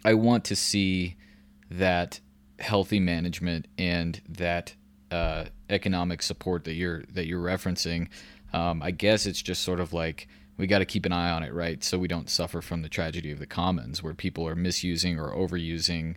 [0.05, 1.17] I want to see
[1.71, 2.21] that
[2.59, 4.75] healthy management and that
[5.11, 8.09] uh, economic support that you're that you're referencing,
[8.53, 11.43] um, I guess it's just sort of like we got to keep an eye on
[11.43, 11.83] it, right?
[11.83, 15.35] So we don't suffer from the tragedy of the commons, where people are misusing or
[15.35, 16.17] overusing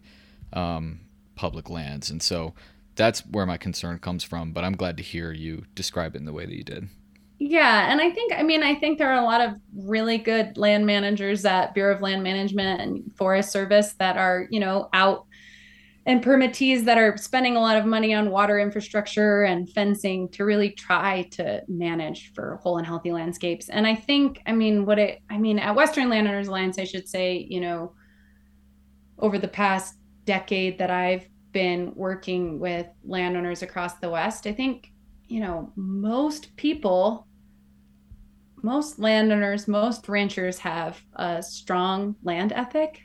[0.54, 1.02] um,
[1.36, 2.54] public lands, and so
[2.96, 4.52] that's where my concern comes from.
[4.52, 6.90] But I'm glad to hear you describe it in the way that you did.
[7.38, 10.58] Yeah, and I think I mean I think there are a lot of really good
[10.58, 15.26] land managers at Bureau of Land Management and Forest Service that are you know out
[16.08, 20.46] and permittees that are spending a lot of money on water infrastructure and fencing to
[20.46, 23.70] really try to manage for whole and healthy landscapes.
[23.70, 27.08] And I think, I mean, what it, I mean, at Western Landowners Alliance, I should
[27.08, 27.94] say, you know,
[29.18, 29.96] over the past
[30.26, 34.92] decade that I've been working with landowners across the West, I think,
[35.28, 37.26] you know, most people,
[38.62, 43.02] most landowners, most ranchers have a strong land ethic,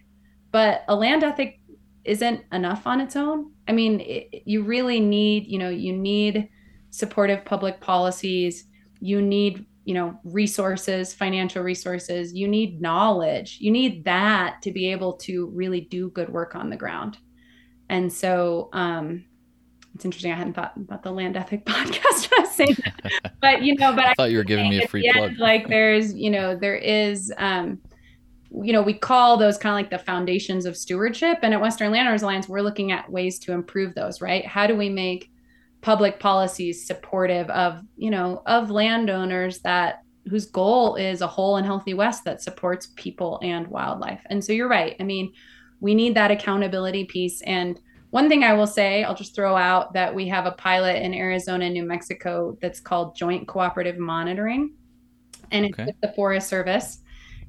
[0.52, 1.59] but a land ethic
[2.04, 3.52] isn't enough on its own.
[3.68, 6.48] I mean, it, you really need, you know, you need
[6.90, 8.64] supportive public policies.
[9.00, 12.32] You need, you know, resources, financial resources.
[12.34, 13.58] You need knowledge.
[13.60, 17.18] You need that to be able to really do good work on the ground.
[17.88, 19.24] And so, um,
[19.94, 20.32] it's interesting.
[20.32, 23.32] I hadn't thought about the land ethic podcast when I was saying that.
[23.40, 25.30] but you know, but I, I thought you were giving me a free plug.
[25.30, 27.78] End, like there's, you know, there is um
[28.52, 31.38] you know, we call those kind of like the foundations of stewardship.
[31.42, 34.44] And at Western Landowners Alliance, we're looking at ways to improve those, right?
[34.44, 35.30] How do we make
[35.82, 41.66] public policies supportive of, you know, of landowners that whose goal is a whole and
[41.66, 44.20] healthy West that supports people and wildlife?
[44.26, 44.96] And so you're right.
[44.98, 45.32] I mean,
[45.80, 47.40] we need that accountability piece.
[47.42, 47.80] And
[48.10, 51.14] one thing I will say, I'll just throw out that we have a pilot in
[51.14, 54.74] Arizona and New Mexico that's called Joint Cooperative Monitoring.
[55.52, 55.86] And it's okay.
[55.86, 56.99] with the Forest Service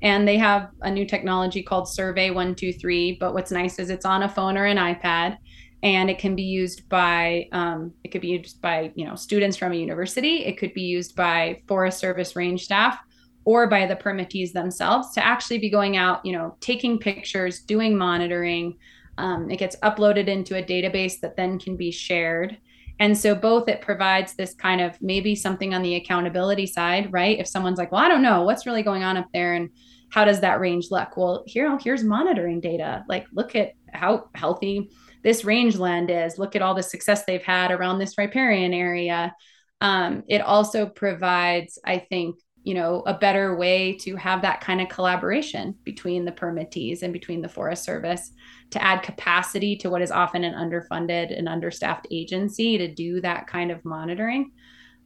[0.02, 4.24] and they have a new technology called survey 123 but what's nice is it's on
[4.24, 5.38] a phone or an ipad
[5.84, 9.58] and it can be used by um, it could be used by you know students
[9.58, 10.46] from a university.
[10.46, 13.00] It could be used by forest service range staff
[13.46, 17.98] or by the permittees themselves to actually be going out you know taking pictures doing
[17.98, 18.78] monitoring.
[19.18, 22.58] Um, it gets uploaded into a database that then can be shared.
[23.00, 27.40] And so both it provides this kind of maybe something on the accountability side, right?
[27.40, 28.44] If someone's like, well, I don't know.
[28.44, 29.54] What's really going on up there?
[29.54, 29.70] And
[30.12, 31.16] how does that range look?
[31.16, 33.04] Well, here, here's monitoring data.
[33.08, 34.92] Like, look at how healthy
[35.24, 36.38] this rangeland is.
[36.38, 39.34] Look at all the success they've had around this riparian area.
[39.80, 44.82] Um, it also provides, I think, you know, a better way to have that kind
[44.82, 48.32] of collaboration between the permittees and between the Forest Service
[48.70, 53.48] to add capacity to what is often an underfunded and understaffed agency to do that
[53.48, 54.52] kind of monitoring.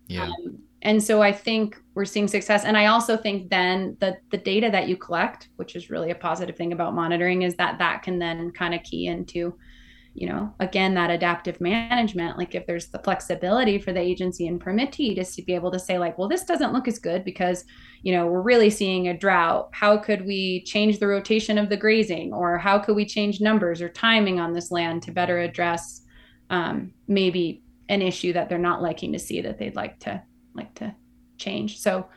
[0.08, 0.26] Yeah.
[0.26, 2.63] Um, and so I think we're seeing success.
[2.63, 6.15] And I also think then that the data that you collect, which is really a
[6.15, 9.57] positive thing about monitoring, is that that can then kind of key into,
[10.13, 14.63] you know, again, that adaptive management, like if there's the flexibility for the agency and
[14.63, 17.65] permittee to be able to say, like, well, this doesn't look as good because,
[18.03, 19.69] you know, we're really seeing a drought.
[19.71, 22.31] How could we change the rotation of the grazing?
[22.31, 26.03] Or how could we change numbers or timing on this land to better address
[26.51, 30.21] um, maybe an issue that they're not liking to see that they'd like to
[30.56, 30.95] like to
[31.38, 31.80] change.
[31.80, 32.08] So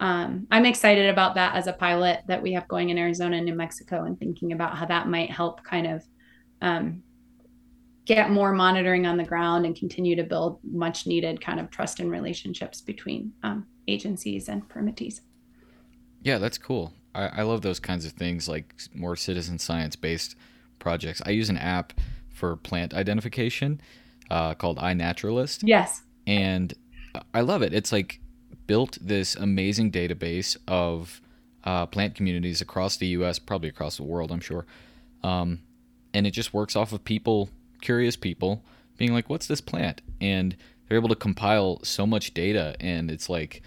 [0.00, 3.46] um, I'm excited about that as a pilot that we have going in Arizona and
[3.46, 6.04] New Mexico and thinking about how that might help kind of
[6.60, 7.02] um,
[8.04, 11.98] get more monitoring on the ground and continue to build much needed kind of trust
[11.98, 15.22] and relationships between um, agencies and permittees.
[16.22, 16.92] Yeah, that's cool.
[17.14, 20.36] I, I love those kinds of things like more citizen science based
[20.78, 21.22] projects.
[21.24, 21.94] I use an app
[22.30, 23.80] for plant identification
[24.30, 25.60] uh, called iNaturalist.
[25.62, 26.02] Yes.
[26.26, 26.74] And
[27.34, 27.72] I love it.
[27.72, 28.20] It's like
[28.66, 31.20] built this amazing database of
[31.64, 34.66] uh, plant communities across the U.S., probably across the world, I'm sure.
[35.22, 35.60] Um,
[36.14, 37.50] and it just works off of people
[37.80, 38.62] curious people
[38.96, 40.56] being like, "What's this plant?" and
[40.88, 43.62] they're able to compile so much data, and it's like,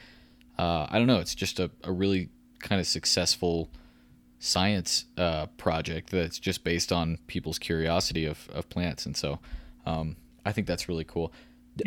[0.57, 2.29] uh, I don't know, it's just a, a really
[2.59, 3.69] kind of successful
[4.39, 9.39] science uh, project that's just based on people's curiosity of, of plants, and so
[9.85, 11.33] um, I think that's really cool.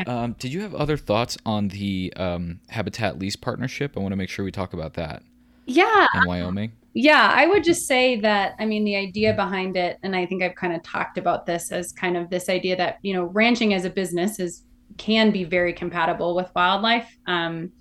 [0.06, 3.96] Um, did you have other thoughts on the um, habitat lease partnership?
[3.96, 5.22] I want to make sure we talk about that.
[5.66, 6.08] Yeah.
[6.14, 10.14] In Wyoming yeah, I would just say that, I mean, the idea behind it, and
[10.14, 13.14] I think I've kind of talked about this as kind of this idea that, you
[13.14, 14.64] know, ranching as a business is
[14.98, 17.16] can be very compatible with wildlife.
[17.26, 17.72] Um,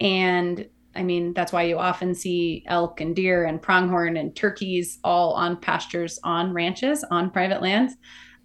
[0.00, 4.98] and I mean, that's why you often see elk and deer and pronghorn and turkeys
[5.04, 7.94] all on pastures, on ranches, on private lands.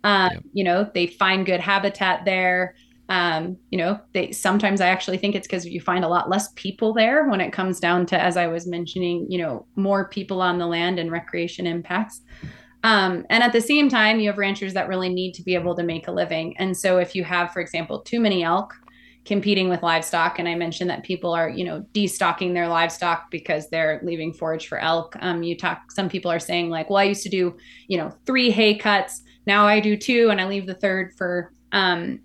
[0.03, 0.43] Um, yep.
[0.53, 2.75] You know, they find good habitat there
[3.13, 6.51] um, you know they sometimes i actually think it's because you find a lot less
[6.55, 10.41] people there when it comes down to as i was mentioning you know more people
[10.41, 12.21] on the land and recreation impacts.
[12.85, 15.73] Um, and at the same time you have ranchers that really need to be able
[15.75, 16.57] to make a living.
[16.57, 18.73] And so if you have for example too many elk
[19.25, 23.69] competing with livestock and i mentioned that people are you know destocking their livestock because
[23.69, 27.05] they're leaving forage for elk um, you talk some people are saying like well i
[27.05, 27.55] used to do
[27.87, 29.21] you know three hay cuts.
[29.47, 32.19] Now i do two and i leave the third for um,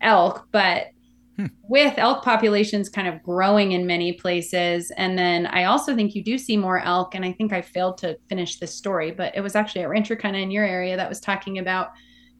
[0.00, 0.88] elk, but
[1.36, 1.46] hmm.
[1.62, 4.90] with elk populations kind of growing in many places.
[4.96, 7.14] And then I also think you do see more elk.
[7.14, 10.16] And I think I failed to finish this story, but it was actually a rancher
[10.16, 11.90] kind of in your area that was talking about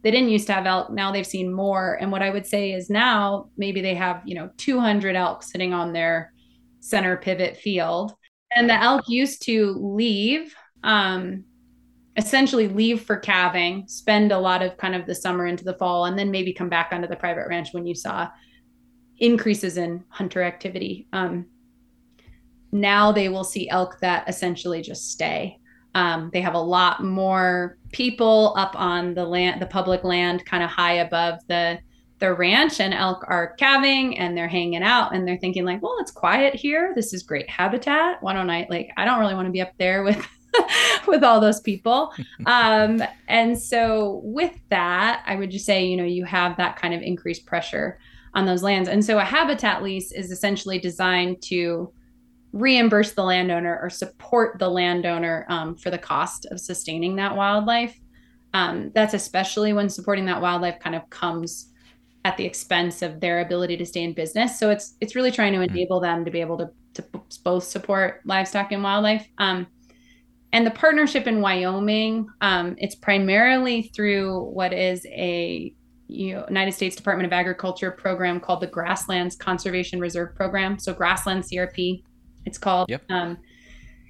[0.02, 0.90] they didn't used to have elk.
[0.90, 1.98] Now they've seen more.
[2.00, 5.74] And what I would say is now maybe they have, you know, 200 elk sitting
[5.74, 6.32] on their
[6.80, 8.14] center pivot field.
[8.54, 11.44] And the elk used to leave um,
[12.16, 16.06] essentially leave for calving, spend a lot of kind of the summer into the fall,
[16.06, 18.28] and then maybe come back onto the private ranch when you saw
[19.18, 21.06] increases in hunter activity.
[21.12, 21.46] Um,
[22.72, 25.58] now they will see elk that essentially just stay.
[25.94, 30.62] Um, they have a lot more people up on the land, the public land, kind
[30.62, 31.78] of high above the
[32.20, 35.96] the ranch, and elk are calving and they're hanging out and they're thinking like, well,
[36.00, 36.92] it's quiet here.
[36.94, 38.22] This is great habitat.
[38.22, 38.90] Why don't I like?
[38.98, 40.24] I don't really want to be up there with
[41.07, 42.12] with all those people.
[42.46, 46.94] Um, and so, with that, I would just say, you know, you have that kind
[46.94, 47.98] of increased pressure
[48.34, 48.88] on those lands.
[48.88, 51.92] And so, a habitat lease is essentially designed to
[52.53, 57.98] reimburse the landowner or support the landowner um, for the cost of sustaining that wildlife.
[58.53, 61.70] Um, that's especially when supporting that wildlife kind of comes
[62.24, 64.59] at the expense of their ability to stay in business.
[64.59, 65.74] So it's it's really trying to hmm.
[65.74, 67.05] enable them to be able to to
[67.44, 69.28] both support livestock and wildlife.
[69.38, 69.66] Um,
[70.53, 75.72] and the partnership in Wyoming, um, it's primarily through what is a
[76.09, 80.78] United States Department of Agriculture program called the Grasslands Conservation Reserve Program.
[80.78, 82.03] So Grassland CRP,
[82.46, 82.90] it's called.
[82.90, 83.03] Yep.
[83.11, 83.38] Um,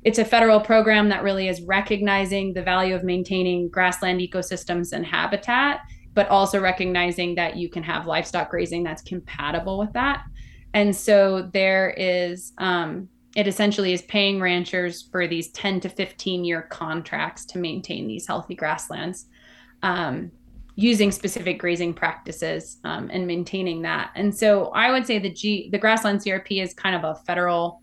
[0.02, 5.04] it's a federal program that really is recognizing the value of maintaining grassland ecosystems and
[5.04, 5.82] habitat,
[6.14, 10.24] but also recognizing that you can have livestock grazing that's compatible with that.
[10.72, 16.44] And so there is um, it essentially is paying ranchers for these 10 to 15
[16.44, 19.26] year contracts to maintain these healthy grasslands
[19.82, 20.30] um,
[20.74, 24.10] using specific grazing practices um, and maintaining that.
[24.14, 27.82] And so i would say the g the grassland crp is kind of a federal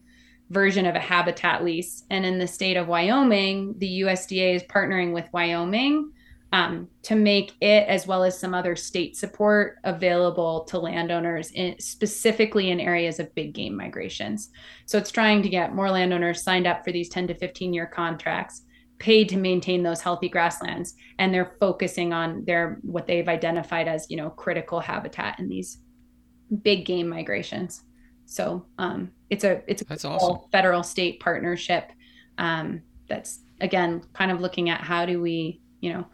[0.49, 2.03] version of a habitat lease.
[2.09, 6.11] And in the state of wyoming the usda is partnering with wyoming
[6.53, 11.77] um, to make it as well as some other state support available to landowners in,
[11.79, 14.49] specifically in areas of big game migrations
[14.85, 17.85] so it's trying to get more landowners signed up for these 10 to 15 year
[17.85, 18.63] contracts
[18.99, 24.07] paid to maintain those healthy grasslands and they're focusing on their what they've identified as
[24.09, 25.79] you know critical habitat in these
[26.61, 27.83] big game migrations
[28.25, 30.39] so um, it's a it's a awesome.
[30.51, 31.91] federal state partnership
[32.37, 36.05] um, that's again kind of looking at how do we you know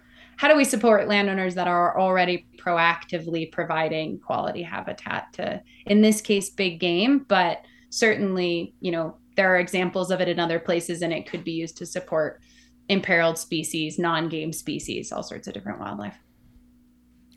[0.43, 6.19] how do we support landowners that are already proactively providing quality habitat to in this
[6.19, 7.19] case big game?
[7.29, 11.45] But certainly you know there are examples of it in other places and it could
[11.45, 12.41] be used to support
[12.89, 16.17] imperiled species non-game species all sorts of different wildlife.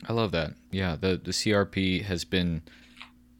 [0.09, 0.55] I love that.
[0.73, 2.61] Yeah the the crp has been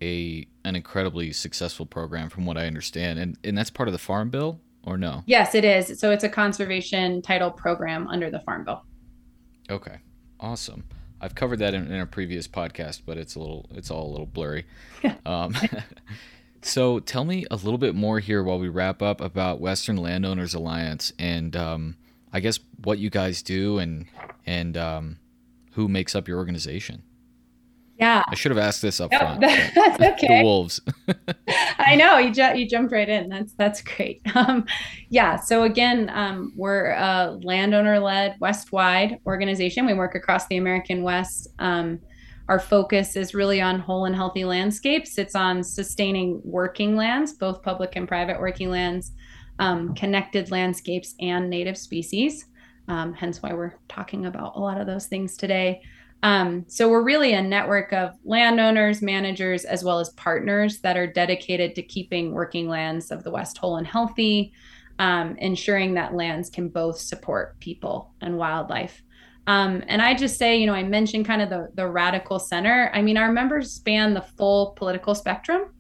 [0.01, 3.19] a an incredibly successful program from what i understand.
[3.19, 5.25] And and that's part of the farm bill or no?
[5.27, 5.99] Yes it is.
[5.99, 8.85] So it's a conservation title program under the farm bill
[9.71, 9.99] okay.
[10.39, 10.85] Awesome.
[11.21, 14.11] I've covered that in, in a previous podcast but it's a little it's all a
[14.11, 14.67] little blurry.
[15.25, 15.55] Um,
[16.67, 20.53] So tell me a little bit more here while we wrap up about Western Landowners
[20.53, 21.97] Alliance and um,
[22.33, 24.07] I guess what you guys do and
[24.45, 25.19] and um,
[25.73, 27.05] who makes up your organization.
[27.99, 29.41] Yeah, I should have asked this up yep, front.
[29.41, 30.39] That's okay.
[30.39, 30.81] the wolves.
[31.79, 33.29] I know you ju- you jumped right in.
[33.29, 34.21] That's that's great.
[34.37, 34.67] Um,
[35.09, 35.37] yeah.
[35.37, 39.87] So again, um, we're a landowner-led West-wide organization.
[39.87, 41.49] We work across the American West.
[41.59, 42.01] Um,
[42.49, 45.17] our focus is really on whole and healthy landscapes.
[45.17, 49.13] It's on sustaining working lands, both public and private working lands,
[49.59, 52.45] um, connected landscapes, and native species.
[52.89, 55.81] Um, hence why we're talking about a lot of those things today.
[56.23, 61.07] Um, so we're really a network of landowners, managers, as well as partners that are
[61.07, 64.53] dedicated to keeping working lands of the West whole and healthy,
[64.99, 69.03] um, ensuring that lands can both support people and wildlife.
[69.47, 72.91] Um, and I just say, you know, I mentioned kind of the, the radical center.
[72.93, 75.73] I mean, our members span the full political spectrum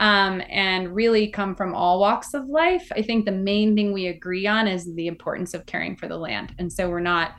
[0.00, 2.90] um, and really come from all walks of life.
[2.96, 6.16] I think the main thing we agree on is the importance of caring for the
[6.16, 6.54] land.
[6.58, 7.34] And so we're not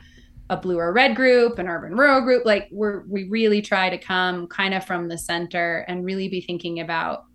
[0.53, 2.45] a blue or red group, an urban rural group.
[2.45, 6.41] Like we're we really try to come kind of from the center and really be
[6.41, 7.25] thinking about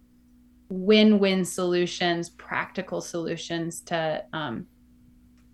[0.68, 4.66] win-win solutions, practical solutions to um,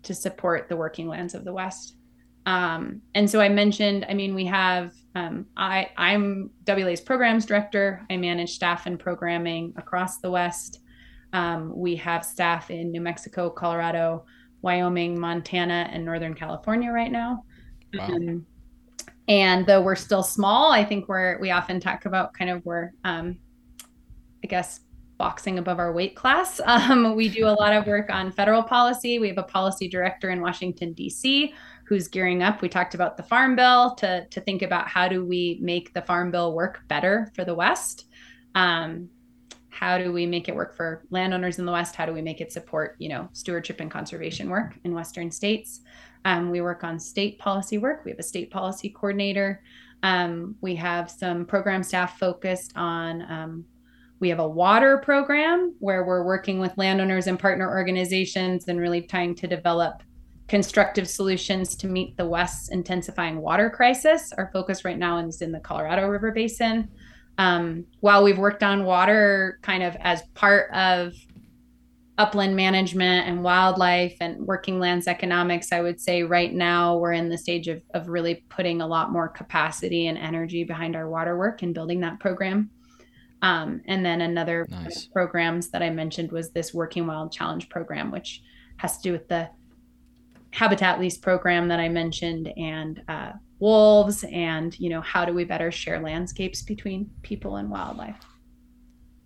[0.03, 1.97] to support the working lands of the West.
[2.45, 8.05] Um, and so I mentioned, I mean, we have, um, I, I'm WLA's programs director.
[8.11, 10.81] I manage staff and programming across the West.
[11.33, 14.25] Um, we have staff in New Mexico, Colorado,
[14.61, 17.43] Wyoming, Montana, and Northern California right now.
[17.97, 18.07] Wow.
[18.07, 18.45] Um,
[19.27, 22.93] and though we're still small, I think we're, we often talk about kind of where,
[23.03, 23.37] um,
[24.43, 24.81] I guess,
[25.17, 26.59] boxing above our weight class.
[26.67, 29.17] Um, we do a lot of work on federal policy.
[29.17, 31.53] We have a policy director in Washington, D.C.,
[31.85, 32.61] who's gearing up.
[32.61, 36.01] We talked about the farm bill to, to think about how do we make the
[36.01, 38.07] farm bill work better for the West.
[38.55, 39.09] Um,
[39.69, 41.95] how do we make it work for landowners in the West?
[41.95, 45.81] How do we make it support, you know, stewardship and conservation work in Western states?
[46.25, 48.03] Um, we work on state policy work.
[48.03, 49.63] We have a state policy coordinator.
[50.03, 53.65] Um, we have some program staff focused on um,
[54.19, 59.01] we have a water program where we're working with landowners and partner organizations and really
[59.01, 60.03] trying to develop
[60.47, 64.31] constructive solutions to meet the West's intensifying water crisis.
[64.37, 66.89] Our focus right now is in the Colorado River Basin.
[67.37, 71.13] Um, while we've worked on water kind of as part of
[72.17, 77.29] upland management and wildlife and working lands economics, I would say right now we're in
[77.29, 81.37] the stage of, of really putting a lot more capacity and energy behind our water
[81.37, 82.69] work and building that program.
[83.41, 85.05] Um, and then another nice.
[85.07, 88.41] programs that I mentioned was this Working Wild Challenge program, which
[88.77, 89.49] has to do with the
[90.51, 95.43] habitat lease program that I mentioned and uh, wolves and you know how do we
[95.43, 98.17] better share landscapes between people and wildlife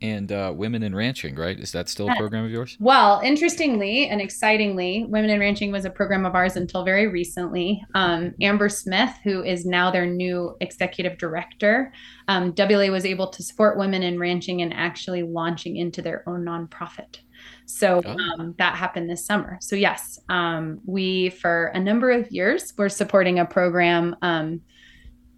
[0.01, 4.07] and uh, women in ranching right is that still a program of yours well interestingly
[4.07, 8.69] and excitingly women in ranching was a program of ours until very recently um, amber
[8.69, 11.91] smith who is now their new executive director
[12.27, 16.43] um, wla was able to support women in ranching and actually launching into their own
[16.43, 17.19] nonprofit
[17.65, 18.17] so oh.
[18.17, 19.57] um, that happened this summer.
[19.61, 24.61] So yes, um, we for a number of years we're supporting a program, um,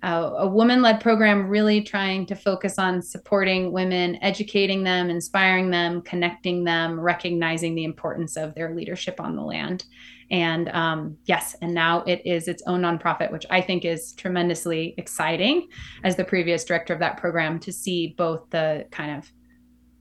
[0.04, 6.02] uh, a woman-led program, really trying to focus on supporting women, educating them, inspiring them,
[6.02, 9.86] connecting them, recognizing the importance of their leadership on the land.
[10.32, 14.96] And um, yes, and now it is its own nonprofit, which I think is tremendously
[14.98, 15.68] exciting
[16.04, 19.30] as the previous director of that program to see both the kind of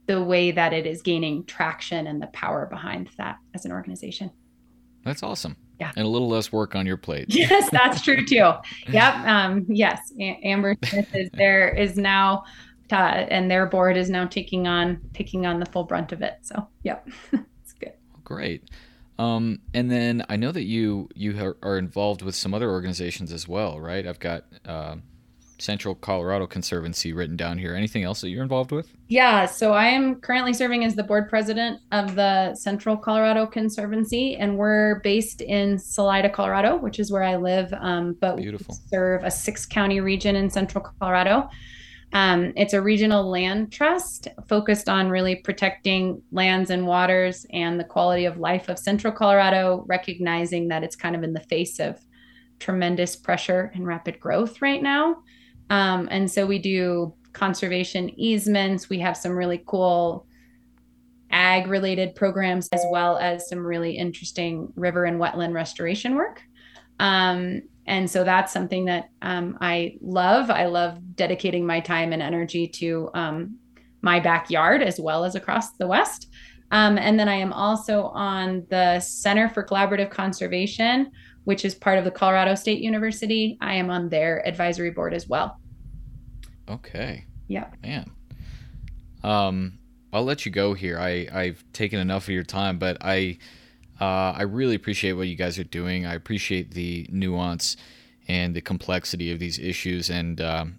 [0.07, 4.31] the way that it is gaining traction and the power behind that as an organization.
[5.05, 5.57] That's awesome.
[5.81, 5.93] Yeah.
[5.97, 7.27] And a little less work on your plate.
[7.31, 8.53] yes, that's true too.
[8.89, 9.15] Yep.
[9.15, 10.13] Um, yes.
[10.21, 12.45] Amber Smith is there is now
[12.93, 16.39] uh, and their board is now taking on taking on the full brunt of it.
[16.43, 17.09] So yep.
[17.33, 17.93] it's good.
[18.25, 18.65] Great.
[19.19, 23.47] Um, and then I know that you you are involved with some other organizations as
[23.47, 24.07] well, right?
[24.07, 24.97] I've got uh,
[25.61, 27.75] Central Colorado Conservancy written down here.
[27.75, 28.93] Anything else that you're involved with?
[29.09, 34.37] Yeah, so I am currently serving as the board president of the Central Colorado Conservancy,
[34.37, 37.73] and we're based in Salida, Colorado, which is where I live.
[37.81, 38.75] Um, but Beautiful.
[38.75, 41.49] we serve a six county region in Central Colorado.
[42.13, 47.85] Um, it's a regional land trust focused on really protecting lands and waters and the
[47.85, 52.01] quality of life of Central Colorado, recognizing that it's kind of in the face of
[52.59, 55.23] tremendous pressure and rapid growth right now.
[55.71, 58.91] Um, and so we do conservation easements.
[58.91, 60.27] We have some really cool
[61.31, 66.43] ag related programs, as well as some really interesting river and wetland restoration work.
[66.99, 70.51] Um, and so that's something that um, I love.
[70.51, 73.57] I love dedicating my time and energy to um,
[74.03, 76.29] my backyard as well as across the West.
[76.73, 81.11] Um, and then I am also on the Center for Collaborative Conservation,
[81.45, 83.59] which is part of the Colorado State University.
[83.61, 85.60] I am on their advisory board as well.
[86.71, 87.25] Okay.
[87.49, 87.69] Yeah.
[87.83, 88.11] Man.
[89.23, 89.79] Um,
[90.13, 90.99] I'll let you go here.
[90.99, 93.39] I I've taken enough of your time, but I
[94.01, 96.07] uh, I really appreciate what you guys are doing.
[96.07, 97.77] I appreciate the nuance
[98.29, 100.79] and the complexity of these issues, and um,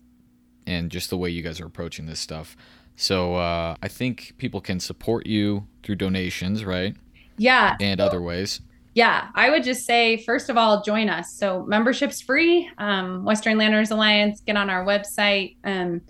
[0.66, 2.56] and just the way you guys are approaching this stuff.
[2.96, 6.96] So uh, I think people can support you through donations, right?
[7.38, 7.76] Yeah.
[7.80, 8.62] And other ways.
[8.94, 11.38] Yeah, I would just say, first of all, join us.
[11.38, 12.70] So membership's free.
[12.78, 15.56] Um, Western Landowners Alliance, get on our website.
[15.64, 16.02] Um,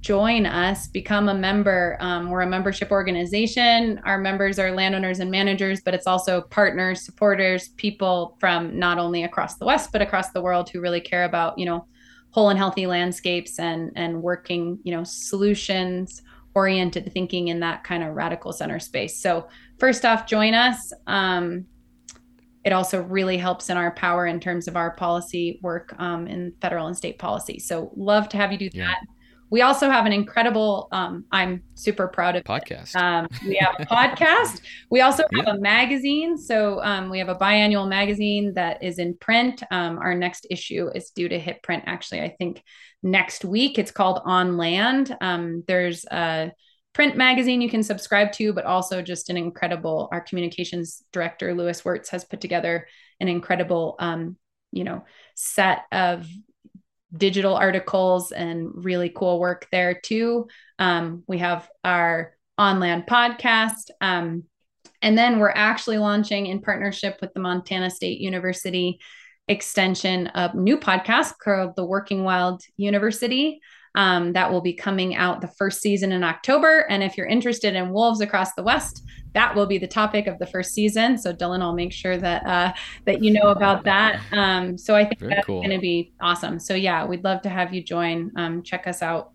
[0.00, 1.96] join us, become a member.
[2.00, 4.00] Um, we're a membership organization.
[4.04, 9.24] Our members are landowners and managers, but it's also partners, supporters, people from not only
[9.24, 11.86] across the West, but across the world who really care about, you know,
[12.30, 16.22] whole and healthy landscapes and and working, you know, solutions
[16.54, 19.20] oriented thinking in that kind of radical center space.
[19.20, 19.48] So
[19.78, 20.92] first off, join us.
[21.06, 21.66] Um,
[22.64, 26.52] it also really helps in our power in terms of our policy work um, in
[26.60, 27.60] federal and state policy.
[27.60, 28.86] So love to have you do yeah.
[28.86, 28.98] that.
[29.50, 32.96] We also have an incredible, um, I'm super proud of podcast.
[32.96, 34.62] Um, we have a podcast.
[34.90, 35.54] We also have yeah.
[35.54, 36.36] a magazine.
[36.36, 39.62] So um, we have a biannual magazine that is in print.
[39.70, 42.62] Um, our next issue is due to hit print, actually, I think
[43.04, 43.78] next week.
[43.78, 45.16] It's called On Land.
[45.20, 46.50] Um, there's a
[46.96, 51.84] print magazine you can subscribe to, but also just an incredible, our communications director, Louis
[51.84, 52.88] Wertz, has put together
[53.20, 54.38] an incredible, um,
[54.72, 56.26] you know, set of
[57.14, 60.48] digital articles and really cool work there too.
[60.78, 63.90] Um, we have our on land podcast.
[64.00, 64.44] Um,
[65.02, 69.00] and then we're actually launching in partnership with the Montana State University
[69.48, 73.60] extension of new podcast called the Working Wild University.
[73.96, 76.86] Um, that will be coming out the first season in October.
[76.90, 80.38] And if you're interested in wolves across the West, that will be the topic of
[80.38, 81.18] the first season.
[81.18, 82.72] So Dylan, I'll make sure that uh,
[83.04, 84.20] that you know about that.
[84.32, 85.60] Um, so I think Very that's cool.
[85.60, 86.58] going to be awesome.
[86.58, 88.32] So yeah, we'd love to have you join.
[88.36, 89.32] Um, check us out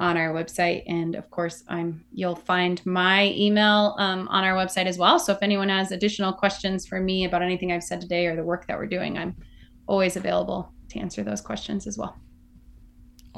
[0.00, 4.86] on our website, and of course, I'm you'll find my email um, on our website
[4.86, 5.18] as well.
[5.18, 8.44] So if anyone has additional questions for me about anything I've said today or the
[8.44, 9.34] work that we're doing, I'm
[9.88, 12.16] always available to answer those questions as well.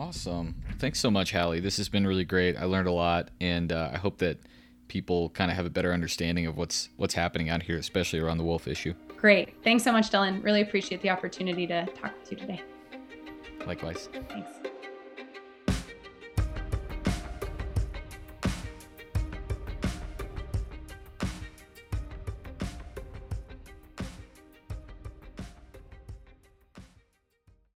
[0.00, 0.54] Awesome.
[0.78, 1.60] Thanks so much, Hallie.
[1.60, 2.56] This has been really great.
[2.56, 4.38] I learned a lot, and uh, I hope that
[4.88, 8.38] people kind of have a better understanding of what's what's happening out here, especially around
[8.38, 8.94] the wolf issue.
[9.18, 9.62] Great.
[9.62, 10.42] Thanks so much, Dylan.
[10.42, 12.62] Really appreciate the opportunity to talk to you today.
[13.66, 14.08] Likewise.
[14.30, 14.69] Thanks.